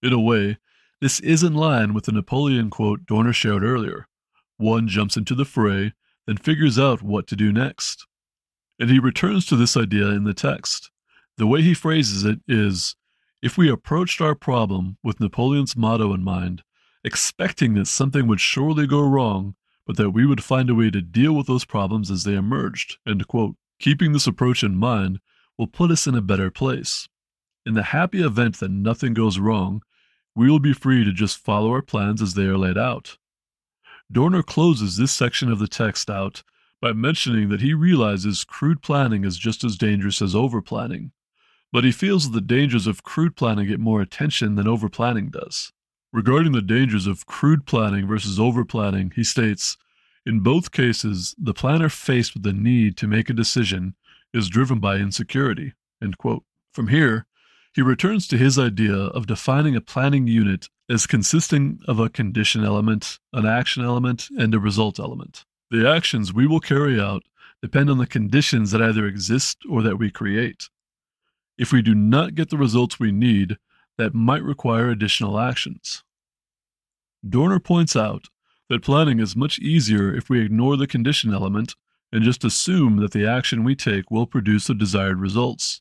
In 0.00 0.12
a 0.12 0.20
way, 0.20 0.58
this 1.00 1.18
is 1.18 1.42
in 1.42 1.54
line 1.54 1.92
with 1.92 2.04
the 2.04 2.12
Napoleon 2.12 2.70
quote 2.70 3.04
Dorner 3.04 3.32
shared 3.32 3.64
earlier. 3.64 4.06
One 4.58 4.86
jumps 4.86 5.16
into 5.16 5.34
the 5.34 5.44
fray, 5.44 5.92
then 6.28 6.36
figures 6.36 6.78
out 6.78 7.02
what 7.02 7.26
to 7.26 7.34
do 7.34 7.52
next. 7.52 8.06
And 8.78 8.88
he 8.88 9.00
returns 9.00 9.44
to 9.46 9.56
this 9.56 9.76
idea 9.76 10.10
in 10.10 10.22
the 10.22 10.32
text. 10.32 10.92
The 11.36 11.48
way 11.48 11.62
he 11.62 11.74
phrases 11.74 12.22
it 12.22 12.38
is 12.46 12.94
if 13.42 13.58
we 13.58 13.68
approached 13.68 14.20
our 14.20 14.36
problem 14.36 14.98
with 15.02 15.18
Napoleon's 15.18 15.76
motto 15.76 16.14
in 16.14 16.22
mind, 16.22 16.62
expecting 17.02 17.74
that 17.74 17.88
something 17.88 18.28
would 18.28 18.40
surely 18.40 18.86
go 18.86 19.00
wrong, 19.00 19.56
but 19.84 19.96
that 19.96 20.10
we 20.10 20.24
would 20.24 20.44
find 20.44 20.70
a 20.70 20.76
way 20.76 20.92
to 20.92 21.02
deal 21.02 21.32
with 21.32 21.48
those 21.48 21.64
problems 21.64 22.08
as 22.08 22.22
they 22.22 22.34
emerged, 22.34 22.98
keeping 23.78 24.12
this 24.12 24.26
approach 24.26 24.62
in 24.62 24.76
mind 24.76 25.20
will 25.58 25.66
put 25.66 25.90
us 25.90 26.06
in 26.06 26.14
a 26.14 26.22
better 26.22 26.50
place. 26.50 27.08
In 27.64 27.74
the 27.74 27.82
happy 27.82 28.22
event 28.22 28.60
that 28.60 28.70
nothing 28.70 29.14
goes 29.14 29.38
wrong, 29.38 29.82
we 30.34 30.50
will 30.50 30.60
be 30.60 30.72
free 30.72 31.04
to 31.04 31.12
just 31.12 31.38
follow 31.38 31.70
our 31.70 31.82
plans 31.82 32.20
as 32.20 32.34
they 32.34 32.44
are 32.44 32.58
laid 32.58 32.78
out. 32.78 33.18
Dorner 34.12 34.42
closes 34.42 34.96
this 34.96 35.12
section 35.12 35.50
of 35.50 35.58
the 35.58 35.66
text 35.66 36.08
out 36.08 36.42
by 36.80 36.92
mentioning 36.92 37.48
that 37.48 37.62
he 37.62 37.74
realizes 37.74 38.44
crude 38.44 38.82
planning 38.82 39.24
is 39.24 39.38
just 39.38 39.64
as 39.64 39.76
dangerous 39.76 40.22
as 40.22 40.34
over 40.34 40.62
planning, 40.62 41.10
but 41.72 41.84
he 41.84 41.90
feels 41.90 42.30
that 42.30 42.34
the 42.34 42.46
dangers 42.46 42.86
of 42.86 43.02
crude 43.02 43.34
planning 43.34 43.66
get 43.66 43.80
more 43.80 44.00
attention 44.00 44.54
than 44.54 44.68
over 44.68 44.88
planning 44.88 45.30
does. 45.30 45.72
Regarding 46.12 46.52
the 46.52 46.62
dangers 46.62 47.06
of 47.06 47.26
crude 47.26 47.66
planning 47.66 48.06
versus 48.06 48.38
over 48.38 48.64
planning, 48.64 49.12
he 49.16 49.24
states 49.24 49.76
In 50.26 50.40
both 50.40 50.72
cases, 50.72 51.36
the 51.38 51.54
planner 51.54 51.88
faced 51.88 52.34
with 52.34 52.42
the 52.42 52.52
need 52.52 52.96
to 52.96 53.06
make 53.06 53.30
a 53.30 53.34
decision 53.34 53.94
is 54.34 54.48
driven 54.48 54.80
by 54.80 54.96
insecurity. 54.96 55.72
From 56.72 56.88
here, 56.88 57.26
he 57.72 57.80
returns 57.80 58.26
to 58.28 58.36
his 58.36 58.58
idea 58.58 58.94
of 58.94 59.28
defining 59.28 59.76
a 59.76 59.80
planning 59.80 60.26
unit 60.26 60.68
as 60.90 61.06
consisting 61.06 61.78
of 61.86 62.00
a 62.00 62.08
condition 62.08 62.64
element, 62.64 63.20
an 63.32 63.46
action 63.46 63.84
element, 63.84 64.28
and 64.36 64.52
a 64.52 64.58
result 64.58 64.98
element. 64.98 65.44
The 65.70 65.88
actions 65.88 66.32
we 66.32 66.46
will 66.46 66.60
carry 66.60 67.00
out 67.00 67.22
depend 67.62 67.88
on 67.88 67.98
the 67.98 68.06
conditions 68.06 68.72
that 68.72 68.82
either 68.82 69.06
exist 69.06 69.58
or 69.70 69.82
that 69.82 69.98
we 69.98 70.10
create. 70.10 70.68
If 71.56 71.72
we 71.72 71.82
do 71.82 71.94
not 71.94 72.34
get 72.34 72.50
the 72.50 72.58
results 72.58 72.98
we 72.98 73.12
need, 73.12 73.58
that 73.96 74.14
might 74.14 74.42
require 74.42 74.90
additional 74.90 75.38
actions. 75.38 76.02
Dorner 77.26 77.60
points 77.60 77.94
out 77.96 78.26
that 78.68 78.82
planning 78.82 79.20
is 79.20 79.36
much 79.36 79.58
easier 79.58 80.14
if 80.14 80.28
we 80.28 80.40
ignore 80.40 80.76
the 80.76 80.86
condition 80.86 81.32
element 81.32 81.74
and 82.12 82.24
just 82.24 82.44
assume 82.44 82.96
that 82.96 83.12
the 83.12 83.26
action 83.26 83.64
we 83.64 83.74
take 83.74 84.10
will 84.10 84.26
produce 84.26 84.66
the 84.66 84.74
desired 84.74 85.20
results. 85.20 85.80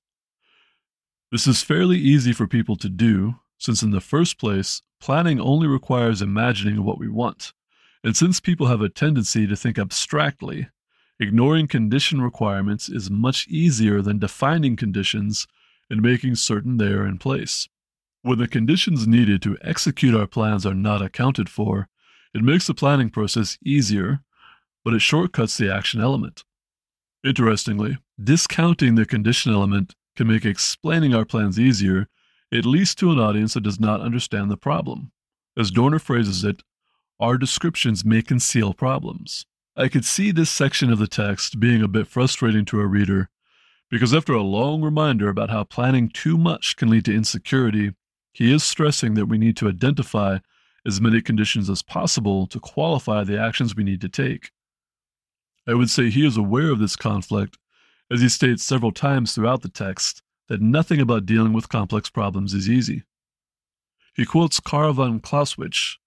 This 1.32 1.48
is 1.48 1.63
fairly 1.63 1.98
easy 1.98 2.32
for 2.34 2.48
people 2.48 2.76
to 2.78 2.89
do, 2.89 3.36
since 3.58 3.82
in 3.82 3.91
the 3.91 4.02
first 4.02 4.38
place, 4.39 4.82
planning 5.00 5.39
only 5.39 5.67
requires 5.67 6.21
imagining 6.21 6.84
what 6.84 7.00
we 7.00 7.08
want. 7.08 7.54
And 8.04 8.15
since 8.15 8.39
people 8.39 8.67
have 8.67 8.82
a 8.82 8.89
tendency 8.89 9.48
to 9.48 9.56
think 9.56 9.80
abstractly, 9.80 10.67
ignoring 11.19 11.67
condition 11.67 12.21
requirements 12.21 12.89
is 12.89 13.10
much 13.10 13.48
easier 13.48 14.02
than 14.02 14.19
defining 14.19 14.76
conditions 14.76 15.48
and 15.89 16.02
making 16.02 16.36
certain 16.36 16.78
they 16.78 16.88
are 16.88 17.06
in 17.06 17.17
place. 17.17 17.67
When 18.21 18.39
the 18.39 18.48
conditions 18.48 19.08
needed 19.08 19.41
to 19.43 19.58
execute 19.62 20.15
our 20.15 20.28
plans 20.28 20.65
are 20.65 20.74
not 20.74 21.02
accounted 21.02 21.50
for, 21.50 21.88
it 22.36 22.43
makes 22.43 22.67
the 22.67 22.74
planning 22.74 23.10
process 23.10 23.58
easier, 23.63 24.19
but 24.84 24.93
it 24.93 25.00
shortcuts 25.00 25.58
the 25.58 25.74
action 25.74 26.02
element. 26.02 26.43
Interestingly, 27.24 27.98
discounting 28.21 28.95
the 28.95 29.06
condition 29.06 29.54
element 29.54 29.95
can 30.17 30.28
make 30.28 30.43
explaining 30.43 31.15
our 31.15 31.24
plans 31.24 31.58
easier, 31.58 32.08
at 32.54 32.65
least 32.65 33.00
to 33.00 33.10
an 33.12 33.19
audience 33.19 33.54
that 33.54 33.63
does 33.63 33.80
not 33.80 34.02
understand 34.02 34.52
the 34.52 34.58
problem. 34.58 35.13
As 35.58 35.71
Dorner 35.71 35.98
phrases 35.98 36.43
it, 36.43 36.62
our 37.21 37.38
descriptions 37.38 38.04
may 38.04 38.21
conceal 38.21 38.74
problems. 38.74 39.45
I 39.78 39.88
could 39.88 40.04
see 40.04 40.32
this 40.32 40.50
section 40.50 40.91
of 40.91 41.00
the 41.00 41.08
text 41.08 41.58
being 41.58 41.82
a 41.82 41.88
bit 41.88 42.06
frustrating 42.06 42.65
to 42.65 42.82
a 42.82 42.86
reader 42.86 43.30
because 43.89 44.13
after 44.13 44.34
a 44.34 44.41
long 44.41 44.82
reminder 44.82 45.30
about 45.30 45.52
how 45.52 45.63
planning 45.63 46.10
too 46.10 46.38
much 46.38 46.76
can 46.76 46.89
lead 46.89 47.06
to 47.06 47.15
insecurity, 47.15 47.93
he 48.34 48.54
is 48.54 48.62
stressing 48.62 49.13
that 49.13 49.28
we 49.28 49.38
need 49.38 49.56
to 49.58 49.69
identify 49.69 50.39
as 50.86 51.02
many 51.02 51.21
conditions 51.21 51.69
as 51.69 51.82
possible 51.82 52.48
to 52.48 52.60
qualify 52.60 53.24
the 53.24 53.39
actions 53.39 53.76
we 53.76 53.84
need 53.84 54.02
to 54.02 54.10
take. 54.10 54.52
I 55.67 55.74
would 55.74 55.89
say 55.89 56.10
he 56.10 56.26
is 56.26 56.38
aware 56.38 56.69
of 56.69 56.80
this 56.80 56.95
conflict, 56.95 57.58
as 58.12 58.21
he 58.21 58.30
states 58.30 58.63
several 58.63 58.91
times 58.91 59.34
throughout 59.34 59.63
the 59.63 59.69
text 59.69 60.21
that 60.48 60.62
nothing 60.62 61.02
about 61.02 61.26
dealing 61.26 61.54
with 61.54 61.69
complex 61.69 62.10
problems 62.10 62.54
is 62.54 62.69
easy. 62.69 63.04
He 64.13 64.26
quotes 64.26 64.60
Karl 64.60 64.93
von 64.93 65.19
Clausewitz 65.19 65.98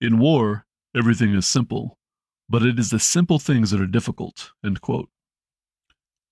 In 0.00 0.18
war, 0.18 0.66
everything 0.96 1.34
is 1.34 1.46
simple, 1.46 1.98
but 2.48 2.62
it 2.62 2.78
is 2.78 2.90
the 2.90 3.00
simple 3.00 3.40
things 3.40 3.70
that 3.70 3.80
are 3.80 3.86
difficult. 3.86 4.52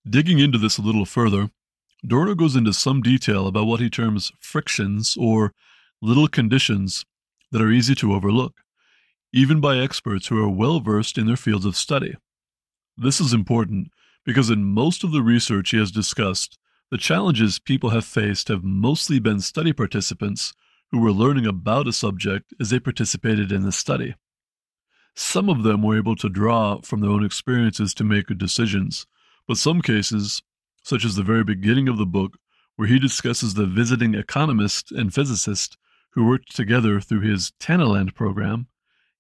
Digging 0.09 0.39
into 0.39 0.59
this 0.59 0.79
a 0.79 0.83
little 0.83 1.05
further, 1.05 1.51
Dorner 2.07 2.35
goes 2.35 2.57
into 2.57 2.73
some 2.73 3.03
detail 3.03 3.47
about 3.47 3.67
what 3.67 3.81
he 3.81 3.91
terms 3.91 4.33
frictions 4.39 5.17
or 5.19 5.53
little 6.01 6.29
conditions 6.29 7.05
that 7.53 7.63
are 7.63 7.71
easy 7.71 7.95
to 7.97 8.13
overlook, 8.13 8.61
even 9.33 9.61
by 9.61 9.79
experts 9.79 10.29
who 10.29 10.43
are 10.43 10.49
well 10.49 10.81
versed 10.81 11.19
in 11.19 11.27
their 11.27 11.37
fields 11.37 11.65
of 11.65 11.77
study. 11.77 12.17
This 12.97 13.21
is 13.21 13.33
important 13.33 13.89
because 14.25 14.51
in 14.51 14.65
most 14.65 15.05
of 15.05 15.13
the 15.13 15.23
research 15.23 15.71
he 15.71 15.79
has 15.79 15.91
discussed, 15.91 16.59
the 16.91 16.99
challenges 16.99 17.59
people 17.59 17.91
have 17.91 18.05
faced 18.05 18.49
have 18.49 18.65
mostly 18.65 19.19
been 19.19 19.41
study 19.41 19.73
participants 19.73 20.53
who 20.91 20.99
were 20.99 21.13
learning 21.13 21.47
about 21.47 21.87
a 21.87 21.93
subject 21.93 22.53
as 22.61 22.71
they 22.71 22.81
participated 22.81 23.53
in 23.53 23.63
the 23.63 23.73
study. 23.73 24.15
Some 25.15 25.49
of 25.49 25.63
them 25.63 25.83
were 25.83 25.97
able 25.97 26.17
to 26.17 26.29
draw 26.29 26.81
from 26.83 27.01
their 27.01 27.11
own 27.11 27.25
experiences 27.25 27.95
to 27.95 28.05
make 28.05 28.27
good 28.27 28.39
decisions, 28.39 29.07
but 29.47 29.57
some 29.57 29.83
cases, 29.83 30.43
such 30.83 31.05
as 31.05 31.15
the 31.15 31.23
very 31.23 31.45
beginning 31.45 31.89
of 31.89 31.99
the 31.99 32.07
book, 32.07 32.39
where 32.77 32.89
he 32.89 32.99
discusses 32.99 33.55
the 33.55 33.67
visiting 33.67 34.15
economist 34.15 34.91
and 34.93 35.13
physicist 35.13 35.77
who 36.11 36.27
worked 36.27 36.55
together 36.55 37.01
through 37.01 37.21
his 37.21 37.53
Tanaland 37.61 38.15
program, 38.15 38.67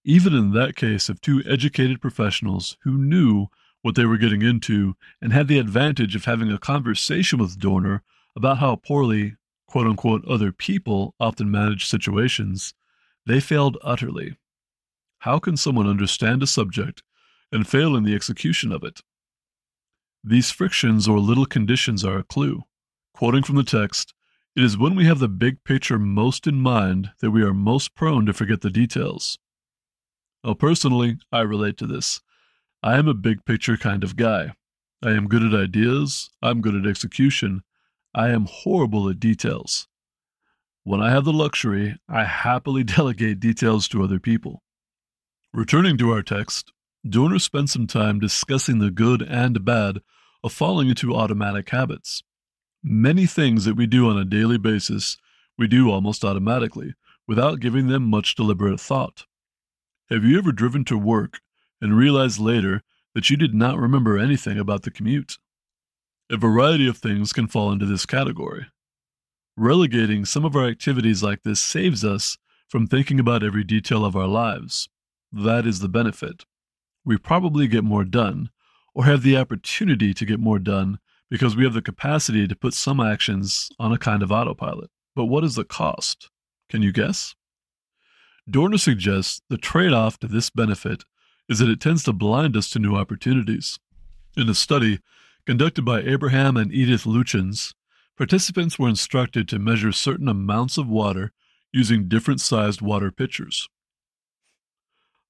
even 0.05 0.35
in 0.35 0.53
that 0.53 0.76
case 0.76 1.09
of 1.09 1.20
two 1.20 1.42
educated 1.46 2.00
professionals 2.00 2.76
who 2.83 2.92
knew 2.92 3.46
what 3.83 3.94
they 3.94 4.05
were 4.05 4.18
getting 4.18 4.42
into 4.42 4.94
and 5.20 5.33
had 5.33 5.48
the 5.48 5.59
advantage 5.59 6.14
of 6.14 6.24
having 6.24 6.50
a 6.50 6.59
conversation 6.59 7.38
with 7.38 7.59
Dorner 7.59 8.03
about 8.37 8.59
how 8.59 8.76
poorly, 8.76 9.37
quote 9.66 9.87
unquote, 9.87 10.24
other 10.26 10.53
people 10.53 11.14
often 11.18 11.50
manage 11.50 11.87
situations, 11.87 12.74
they 13.26 13.40
failed 13.40 13.79
utterly. 13.83 14.37
How 15.20 15.38
can 15.38 15.57
someone 15.57 15.87
understand 15.87 16.42
a 16.42 16.46
subject 16.46 17.03
and 17.53 17.68
fail 17.68 17.96
in 17.96 18.05
the 18.05 18.14
execution 18.14 18.72
of 18.72 18.83
it? 18.83 19.03
These 20.24 20.50
frictions 20.50 21.09
or 21.09 21.18
little 21.18 21.46
conditions 21.46 22.05
are 22.05 22.18
a 22.18 22.24
clue. 22.24 22.64
Quoting 23.14 23.42
from 23.42 23.57
the 23.57 23.64
text, 23.64 24.14
it 24.57 24.65
is 24.65 24.77
when 24.77 24.95
we 24.97 25.07
have 25.07 25.21
the 25.21 25.29
big 25.29 25.63
picture 25.65 25.99
most 25.99 26.47
in 26.47 26.57
mind 26.57 27.11
that 27.21 27.31
we 27.31 27.43
are 27.43 27.55
most 27.55 27.95
prone 27.95 28.27
to 28.27 28.33
forget 28.33 28.63
the 28.63 28.71
details. 28.71 29.39
Now, 30.43 30.55
personally, 30.55 31.19
I 31.31 31.41
relate 31.41 31.77
to 31.79 31.87
this. 31.87 32.21
I 32.83 32.99
am 32.99 33.07
a 33.07 33.15
big 33.15 33.45
picture 33.45 33.77
kind 33.77 34.03
of 34.03 34.17
guy. 34.17 34.55
I 35.03 35.11
am 35.11 35.29
good 35.29 35.43
at 35.43 35.59
ideas, 35.59 36.31
I'm 36.43 36.61
good 36.61 36.75
at 36.75 36.87
execution, 36.87 37.63
I 38.15 38.31
am 38.31 38.47
horrible 38.47 39.09
at 39.09 39.21
details. 39.21 39.87
When 40.83 41.01
I 41.01 41.11
have 41.11 41.25
the 41.25 41.33
luxury, 41.33 41.97
I 42.09 42.25
happily 42.25 42.85
delegate 42.85 43.41
details 43.41 43.87
to 43.89 44.03
other 44.03 44.19
people. 44.19 44.63
Returning 45.53 45.97
to 45.99 46.11
our 46.11 46.23
text, 46.23 46.73
Dorner 47.09 47.39
spent 47.39 47.71
some 47.71 47.87
time 47.87 48.19
discussing 48.19 48.79
the 48.79 48.91
good 48.91 49.23
and 49.23 49.65
bad 49.65 50.01
of 50.43 50.53
falling 50.53 50.89
into 50.89 51.15
automatic 51.15 51.71
habits. 51.71 52.23
Many 52.83 53.27
things 53.27 53.66
that 53.66 53.77
we 53.77 53.87
do 53.87 54.09
on 54.09 54.16
a 54.16 54.25
daily 54.25 54.57
basis, 54.57 55.19
we 55.59 55.69
do 55.69 55.90
almost 55.90 56.25
automatically, 56.25 56.95
without 57.29 57.61
giving 57.61 57.88
them 57.88 58.05
much 58.05 58.35
deliberate 58.35 58.81
thought. 58.81 59.27
Have 60.09 60.25
you 60.25 60.38
ever 60.38 60.51
driven 60.51 60.87
to 60.87 60.97
work 60.97 61.40
and 61.81 61.97
realized 61.97 62.38
later 62.38 62.83
that 63.14 63.29
you 63.29 63.37
did 63.37 63.55
not 63.55 63.79
remember 63.79 64.19
anything 64.19 64.59
about 64.59 64.83
the 64.83 64.90
commute? 64.90 65.37
A 66.31 66.38
variety 66.38 66.88
of 66.88 66.97
things 66.97 67.35
can 67.35 67.49
fall 67.49 67.71
into 67.71 67.85
this 67.85 68.07
category. 68.07 68.66
Relegating 69.59 70.25
some 70.25 70.47
of 70.47 70.57
our 70.57 70.66
activities 70.66 71.23
like 71.23 71.43
this 71.43 71.61
saves 71.61 72.03
us 72.03 72.38
from 72.66 72.87
thinking 72.87 73.21
about 73.21 73.43
every 73.43 73.64
detail 73.64 74.07
of 74.07 74.16
our 74.16 74.29
lives. 74.29 74.88
That 75.31 75.66
is 75.66 75.81
the 75.81 75.88
benefit. 75.88 76.45
We 77.05 77.19
probably 77.19 77.69
get 77.69 77.85
more 77.85 78.05
done, 78.05 78.49
or 78.95 79.05
have 79.05 79.23
the 79.23 79.37
opportunity 79.37 80.14
to 80.14 80.25
get 80.25 80.40
more 80.40 80.59
done 80.59 80.99
because 81.31 81.57
we 81.57 81.64
have 81.64 81.75
the 81.75 81.83
capacity 81.83 82.47
to 82.49 82.57
put 82.57 82.75
some 82.75 83.01
actions 83.01 83.71
on 83.79 83.93
a 83.93 83.99
kind 83.99 84.23
of 84.23 84.33
autopilot. 84.33 84.90
But 85.14 85.27
what 85.27 85.45
is 85.45 85.55
the 85.55 85.64
cost? 85.64 86.29
Can 86.69 86.83
you 86.83 86.93
guess? 86.93 87.35
Dorner 88.49 88.79
suggests 88.79 89.40
the 89.49 89.59
trade 89.59 89.93
off 89.93 90.19
to 90.19 90.27
this 90.27 90.51
benefit 90.51 91.05
is 91.49 91.59
that 91.61 91.69
it 91.69 91.81
tends 91.81 92.03
to 92.05 92.12
blind 92.12 92.57
us 92.57 92.71
to 92.71 92.79
new 92.79 92.97
opportunities. 92.97 93.79
In 94.37 94.49
a 94.49 94.55
study 94.55 95.01
conducted 95.47 95.85
by 95.85 96.01
Abraham 96.01 96.57
and 96.57 96.73
Edith 96.73 97.05
Luchins, 97.05 97.75
participants 98.16 98.79
were 98.79 98.88
instructed 98.88 99.49
to 99.49 99.59
measure 99.59 99.93
certain 99.93 100.29
amounts 100.29 100.79
of 100.79 100.88
water 100.88 101.33
using 101.73 102.09
different 102.09 102.40
sized 102.40 102.81
water 102.81 103.11
pitchers. 103.11 103.69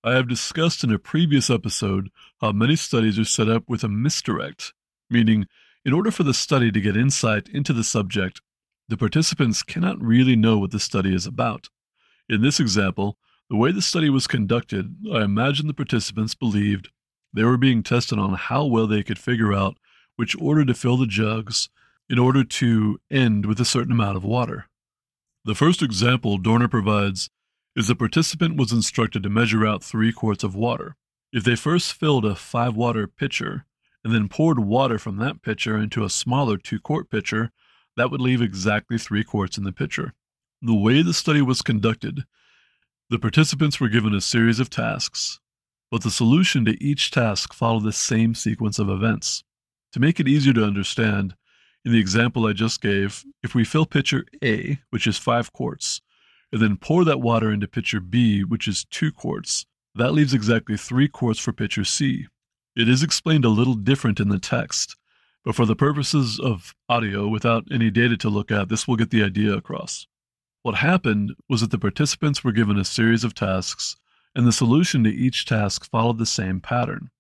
I 0.03 0.13
have 0.13 0.29
discussed 0.29 0.83
in 0.83 0.93
a 0.93 0.99
previous 0.99 1.51
episode 1.51 2.11
how 2.41 2.53
many 2.53 2.77
studies 2.77 3.19
are 3.19 3.25
set 3.25 3.51
up 3.51 3.65
with 3.69 3.85
a 3.85 3.89
misdirect, 3.89 4.73
meaning 5.11 5.47
in 5.85 5.93
order 5.93 6.11
for 6.11 6.23
the 6.23 6.35
study 6.35 6.71
to 6.71 6.81
get 6.81 6.97
insight 6.97 7.49
into 7.49 7.73
the 7.73 7.85
subject, 7.85 8.41
the 8.89 8.97
participants 8.97 9.63
cannot 9.63 10.01
really 10.03 10.37
know 10.37 10.59
what 10.59 10.73
the 10.73 10.81
study 10.81 11.15
is 11.15 11.27
about. 11.27 11.69
In 12.29 12.43
this 12.43 12.61
example, 12.61 13.17
the 13.49 13.57
way 13.57 13.73
the 13.73 13.83
study 13.83 14.11
was 14.11 14.27
conducted, 14.27 14.95
I 15.13 15.23
imagine 15.23 15.67
the 15.67 15.75
participants 15.75 16.35
believed 16.35 16.91
they 17.33 17.45
were 17.45 17.57
being 17.57 17.83
tested 17.83 18.19
on 18.19 18.35
how 18.35 18.65
well 18.65 18.87
they 18.87 19.03
could 19.03 19.19
figure 19.19 19.55
out 19.55 19.79
which 20.17 20.37
order 20.41 20.65
to 20.65 20.75
fill 20.75 20.97
the 20.97 21.07
jugs 21.07 21.69
in 22.09 22.19
order 22.19 22.45
to 22.45 22.99
end 23.11 23.47
with 23.47 23.61
a 23.61 23.65
certain 23.65 23.93
amount 23.93 24.17
of 24.17 24.25
water. 24.25 24.67
The 25.45 25.55
first 25.55 25.83
example 25.83 26.37
Dorner 26.37 26.69
provides 26.69 27.31
is 27.77 27.87
the 27.87 27.95
participant 27.95 28.57
was 28.57 28.73
instructed 28.73 29.23
to 29.23 29.31
measure 29.31 29.67
out 29.67 29.83
three 29.83 30.13
quarts 30.13 30.45
of 30.45 30.55
water. 30.55 30.97
If 31.33 31.45
they 31.45 31.55
first 31.55 31.93
filled 31.93 32.25
a 32.25 32.35
five 32.35 32.75
water 32.77 33.07
pitcher 33.07 33.65
and 34.05 34.15
then 34.15 34.29
poured 34.29 34.59
water 34.59 34.99
from 34.99 35.17
that 35.19 35.43
pitcher 35.43 35.77
into 35.79 36.05
a 36.05 36.11
smaller 36.11 36.57
two 36.57 36.81
quart 36.81 37.11
pitcher, 37.11 37.51
that 37.97 38.11
would 38.11 38.21
leave 38.21 38.41
exactly 38.41 38.99
three 38.99 39.25
quarts 39.25 39.59
in 39.59 39.65
the 39.65 39.73
pitcher. 39.73 40.15
The 40.63 40.75
way 40.75 41.03
the 41.03 41.15
study 41.15 41.43
was 41.43 41.63
conducted, 41.63 42.25
the 43.11 43.19
participants 43.19 43.81
were 43.81 43.89
given 43.89 44.15
a 44.15 44.21
series 44.21 44.61
of 44.61 44.71
tasks, 44.71 45.41
but 45.91 46.03
the 46.03 46.13
solution 46.13 46.65
to 46.65 46.83
each 46.83 47.11
task 47.11 47.53
followed 47.53 47.83
the 47.83 47.93
same 47.93 48.37
sequence 48.37 48.79
of 48.79 48.89
events. 48.89 49.43
To 49.95 50.01
make 50.01 50.21
it 50.21 50.29
easier 50.29 50.53
to 50.53 50.65
understand, 50.65 51.35
in 51.85 51.91
the 51.91 51.99
example 51.99 52.47
I 52.47 52.53
just 52.53 52.81
gave, 52.81 53.25
if 53.43 53.55
we 53.55 53.65
fill 53.65 53.85
pitcher 53.85 54.25
A, 54.45 54.79
which 54.91 55.09
is 55.09 55.19
five 55.19 55.53
quarts, 55.53 56.01
and 56.53 56.63
then 56.63 56.77
pour 56.77 57.05
that 57.05 57.21
water 57.21 57.51
into 57.51 57.67
pitcher 57.67 57.99
B, 57.99 58.45
which 58.45 58.69
is 58.69 58.85
two 58.85 59.11
quarts, 59.11 59.67
that 59.97 60.13
leaves 60.13 60.33
exactly 60.33 60.77
three 60.77 61.09
quarts 61.09 61.41
for 61.41 61.53
pitcher 61.53 61.85
C. 61.85 62.29
It 62.77 62.89
is 62.89 63.03
explained 63.03 63.45
a 63.45 63.49
little 63.49 63.75
different 63.75 64.21
in 64.21 64.29
the 64.29 64.39
text, 64.39 64.97
but 65.45 65.55
for 65.55 65.67
the 65.67 65.75
purposes 65.75 66.39
of 66.39 66.75
audio, 66.89 67.27
without 67.27 67.65
any 67.71 67.91
data 67.91 68.17
to 68.19 68.29
look 68.29 68.51
at, 68.51 68.69
this 68.69 68.87
will 68.87 68.97
get 68.97 69.11
the 69.11 69.25
idea 69.25 69.55
across. 69.55 70.07
What 70.63 70.77
happened 70.77 71.35
was 71.49 71.63
that 71.63 71.71
the 71.71 71.79
participants 71.79 72.45
were 72.45 72.53
given 72.53 72.79
a 72.79 72.85
series 72.85 73.25
of 73.25 73.35
tasks, 73.35 73.97
and 74.35 74.47
the 74.47 74.53
solution 74.53 75.03
to 75.05 75.11
each 75.11 75.47
task 75.47 75.91
followed 75.91 76.19
the 76.19 76.27
same 76.27 76.61
pattern. 76.61 77.11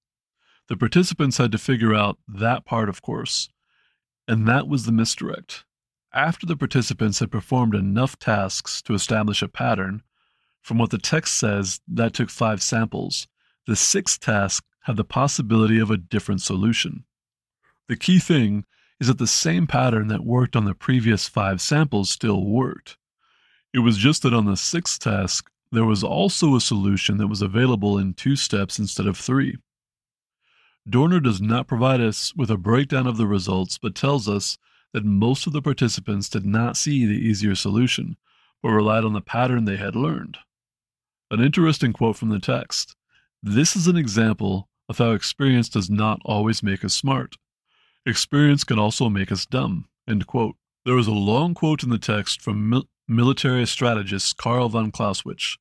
The 0.68 0.76
participants 0.76 1.38
had 1.38 1.50
to 1.52 1.58
figure 1.58 1.94
out 1.94 2.18
that 2.28 2.64
part, 2.64 2.88
of 2.88 3.02
course, 3.02 3.48
and 4.28 4.46
that 4.46 4.68
was 4.68 4.86
the 4.86 4.92
misdirect. 4.92 5.64
After 6.14 6.46
the 6.46 6.56
participants 6.56 7.18
had 7.18 7.32
performed 7.32 7.74
enough 7.74 8.18
tasks 8.18 8.80
to 8.82 8.94
establish 8.94 9.42
a 9.42 9.48
pattern, 9.48 10.02
from 10.60 10.78
what 10.78 10.90
the 10.90 10.98
text 10.98 11.36
says, 11.36 11.80
that 11.88 12.14
took 12.14 12.30
five 12.30 12.62
samples. 12.62 13.26
The 13.66 13.74
sixth 13.74 14.20
task 14.20 14.64
had 14.82 14.96
the 14.96 15.04
possibility 15.04 15.78
of 15.78 15.90
a 15.90 15.96
different 15.96 16.42
solution. 16.42 17.04
The 17.88 17.96
key 17.96 18.18
thing 18.18 18.64
is 19.00 19.08
that 19.08 19.18
the 19.18 19.26
same 19.26 19.66
pattern 19.66 20.08
that 20.08 20.24
worked 20.24 20.54
on 20.54 20.64
the 20.64 20.74
previous 20.74 21.28
five 21.28 21.60
samples 21.60 22.10
still 22.10 22.44
worked. 22.44 22.96
It 23.72 23.80
was 23.80 23.96
just 23.96 24.22
that 24.22 24.34
on 24.34 24.46
the 24.46 24.56
sixth 24.56 25.00
task, 25.00 25.50
there 25.72 25.84
was 25.84 26.02
also 26.02 26.54
a 26.54 26.60
solution 26.60 27.18
that 27.18 27.28
was 27.28 27.42
available 27.42 27.98
in 27.98 28.14
two 28.14 28.36
steps 28.36 28.78
instead 28.78 29.06
of 29.06 29.16
three. 29.16 29.56
Dorner 30.88 31.20
does 31.20 31.40
not 31.40 31.68
provide 31.68 32.00
us 32.00 32.34
with 32.34 32.50
a 32.50 32.56
breakdown 32.56 33.06
of 33.06 33.16
the 33.16 33.26
results, 33.26 33.78
but 33.78 33.94
tells 33.94 34.28
us 34.28 34.58
that 34.92 35.04
most 35.04 35.46
of 35.46 35.52
the 35.52 35.62
participants 35.62 36.28
did 36.28 36.44
not 36.44 36.76
see 36.76 37.06
the 37.06 37.12
easier 37.12 37.54
solution, 37.54 38.16
but 38.62 38.70
relied 38.70 39.04
on 39.04 39.12
the 39.12 39.20
pattern 39.20 39.64
they 39.64 39.76
had 39.76 39.94
learned. 39.94 40.38
An 41.30 41.40
interesting 41.40 41.92
quote 41.92 42.16
from 42.16 42.30
the 42.30 42.40
text. 42.40 42.96
This 43.42 43.76
is 43.76 43.86
an 43.86 43.96
example 43.96 44.68
of 44.90 44.98
how 44.98 45.12
experience 45.12 45.68
does 45.68 45.88
not 45.88 46.20
always 46.24 46.62
make 46.62 46.84
us 46.84 46.92
smart. 46.92 47.36
Experience 48.04 48.64
can 48.64 48.76
also 48.76 49.08
make 49.08 49.30
us 49.30 49.46
dumb. 49.46 49.86
There 50.06 50.98
is 50.98 51.06
a 51.06 51.12
long 51.12 51.54
quote 51.54 51.84
in 51.84 51.90
the 51.90 51.98
text 51.98 52.42
from 52.42 52.68
mil- 52.68 52.88
military 53.06 53.64
strategist 53.66 54.36
Karl 54.36 54.68
von 54.68 54.90
Clausewitz. 54.90 55.56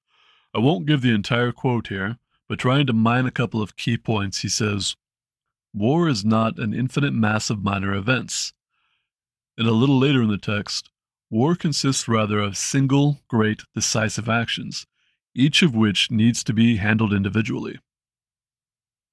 I 0.56 0.58
won't 0.58 0.88
give 0.88 1.04
the 1.04 1.14
entire 1.14 1.52
quote 1.52 1.90
here, 1.90 2.18
but 2.48 2.58
trying 2.58 2.88
to 2.88 2.94
mine 2.94 3.28
a 3.28 3.32
couple 3.32 3.62
of 3.62 3.78
key 3.78 3.96
points, 3.96 4.40
he 4.40 4.50
says, 4.50 4.96
War 5.72 6.10
is 6.10 6.26
not 6.26 6.58
an 6.58 6.74
infinite 6.74 7.14
mass 7.14 7.52
of 7.52 7.64
minor 7.64 7.94
events. 7.94 8.54
And 9.56 9.68
a 9.68 9.74
little 9.74 10.00
later 10.00 10.24
in 10.24 10.30
the 10.30 10.38
text, 10.40 10.90
war 11.30 11.56
consists 11.56 12.08
rather 12.08 12.40
of 12.40 12.58
single, 12.58 13.20
great, 13.28 13.62
decisive 13.76 14.28
actions 14.28 14.88
each 15.36 15.62
of 15.62 15.76
which 15.76 16.12
needs 16.12 16.44
to 16.44 16.54
be 16.54 16.78
handled 16.78 17.14
individually. 17.14 17.80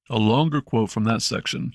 A 0.09 0.19
longer 0.19 0.61
quote 0.61 0.91
from 0.91 1.05
that 1.05 1.23
section 1.23 1.75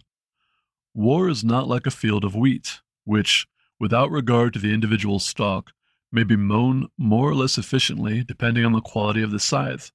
War 0.93 1.29
is 1.29 1.43
not 1.43 1.67
like 1.67 1.85
a 1.85 1.91
field 1.91 2.23
of 2.23 2.35
wheat, 2.35 2.79
which, 3.03 3.47
without 3.79 4.11
regard 4.11 4.53
to 4.53 4.59
the 4.59 4.73
individual 4.73 5.19
stalk, 5.19 5.71
may 6.11 6.23
be 6.23 6.35
mown 6.35 6.87
more 6.97 7.29
or 7.29 7.35
less 7.35 7.57
efficiently 7.57 8.23
depending 8.23 8.65
on 8.65 8.73
the 8.73 8.81
quality 8.81 9.21
of 9.21 9.31
the 9.31 9.39
scythe. 9.39 9.91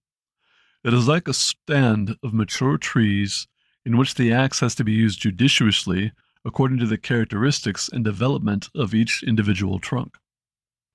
It 0.84 0.94
is 0.94 1.08
like 1.08 1.28
a 1.28 1.34
stand 1.34 2.16
of 2.22 2.32
mature 2.32 2.78
trees 2.78 3.48
in 3.84 3.96
which 3.96 4.14
the 4.14 4.32
axe 4.32 4.60
has 4.60 4.74
to 4.76 4.84
be 4.84 4.92
used 4.92 5.20
judiciously 5.20 6.12
according 6.44 6.78
to 6.78 6.86
the 6.86 6.98
characteristics 6.98 7.88
and 7.92 8.04
development 8.04 8.68
of 8.74 8.94
each 8.94 9.22
individual 9.22 9.78
trunk. 9.78 10.16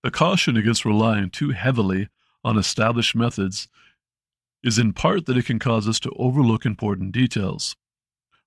A 0.04 0.12
caution 0.12 0.58
against 0.58 0.86
relying 0.86 1.30
too 1.30 1.52
heavily 1.52 2.08
on 2.44 2.58
established 2.58 3.16
methods 3.16 3.68
is 4.64 4.78
in 4.78 4.94
part 4.94 5.26
that 5.26 5.38
it 5.38 5.46
can 5.46 5.60
cause 5.60 5.88
us 5.88 6.00
to 6.00 6.12
overlook 6.18 6.66
important 6.66 7.12
details, 7.12 7.76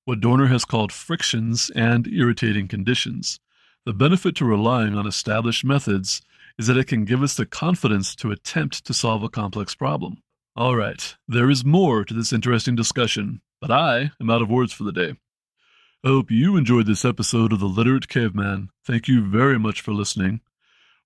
what 0.04 0.20
Dorner 0.20 0.46
has 0.46 0.64
called 0.64 0.92
frictions 0.92 1.70
and 1.74 2.06
irritating 2.06 2.68
conditions. 2.68 3.40
The 3.86 3.92
benefit 3.92 4.36
to 4.36 4.44
relying 4.44 4.94
on 4.94 5.06
established 5.06 5.64
methods 5.64 6.22
is 6.58 6.66
that 6.66 6.76
it 6.76 6.86
can 6.86 7.04
give 7.04 7.22
us 7.22 7.34
the 7.34 7.46
confidence 7.46 8.14
to 8.16 8.30
attempt 8.30 8.84
to 8.86 8.94
solve 8.94 9.22
a 9.22 9.28
complex 9.28 9.74
problem. 9.74 10.22
All 10.56 10.76
right, 10.76 11.16
there 11.26 11.50
is 11.50 11.64
more 11.64 12.04
to 12.04 12.14
this 12.14 12.32
interesting 12.32 12.76
discussion, 12.76 13.40
but 13.60 13.70
I 13.70 14.12
am 14.20 14.30
out 14.30 14.42
of 14.42 14.50
words 14.50 14.72
for 14.72 14.84
the 14.84 14.92
day. 14.92 15.14
I 16.04 16.08
hope 16.08 16.30
you 16.30 16.56
enjoyed 16.56 16.86
this 16.86 17.04
episode 17.04 17.52
of 17.52 17.60
The 17.60 17.66
Literate 17.66 18.08
Caveman. 18.08 18.70
Thank 18.86 19.08
you 19.08 19.24
very 19.24 19.58
much 19.58 19.80
for 19.80 19.92
listening. 19.92 20.40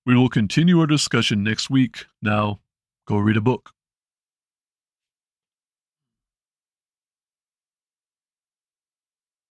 We 0.05 0.17
will 0.17 0.29
continue 0.29 0.81
our 0.81 0.87
discussion 0.87 1.43
next 1.43 1.71
week. 1.71 2.07
Now, 2.21 2.61
Go 3.09 3.17
read 3.17 3.39
a 3.39 3.41
book. 3.41 3.71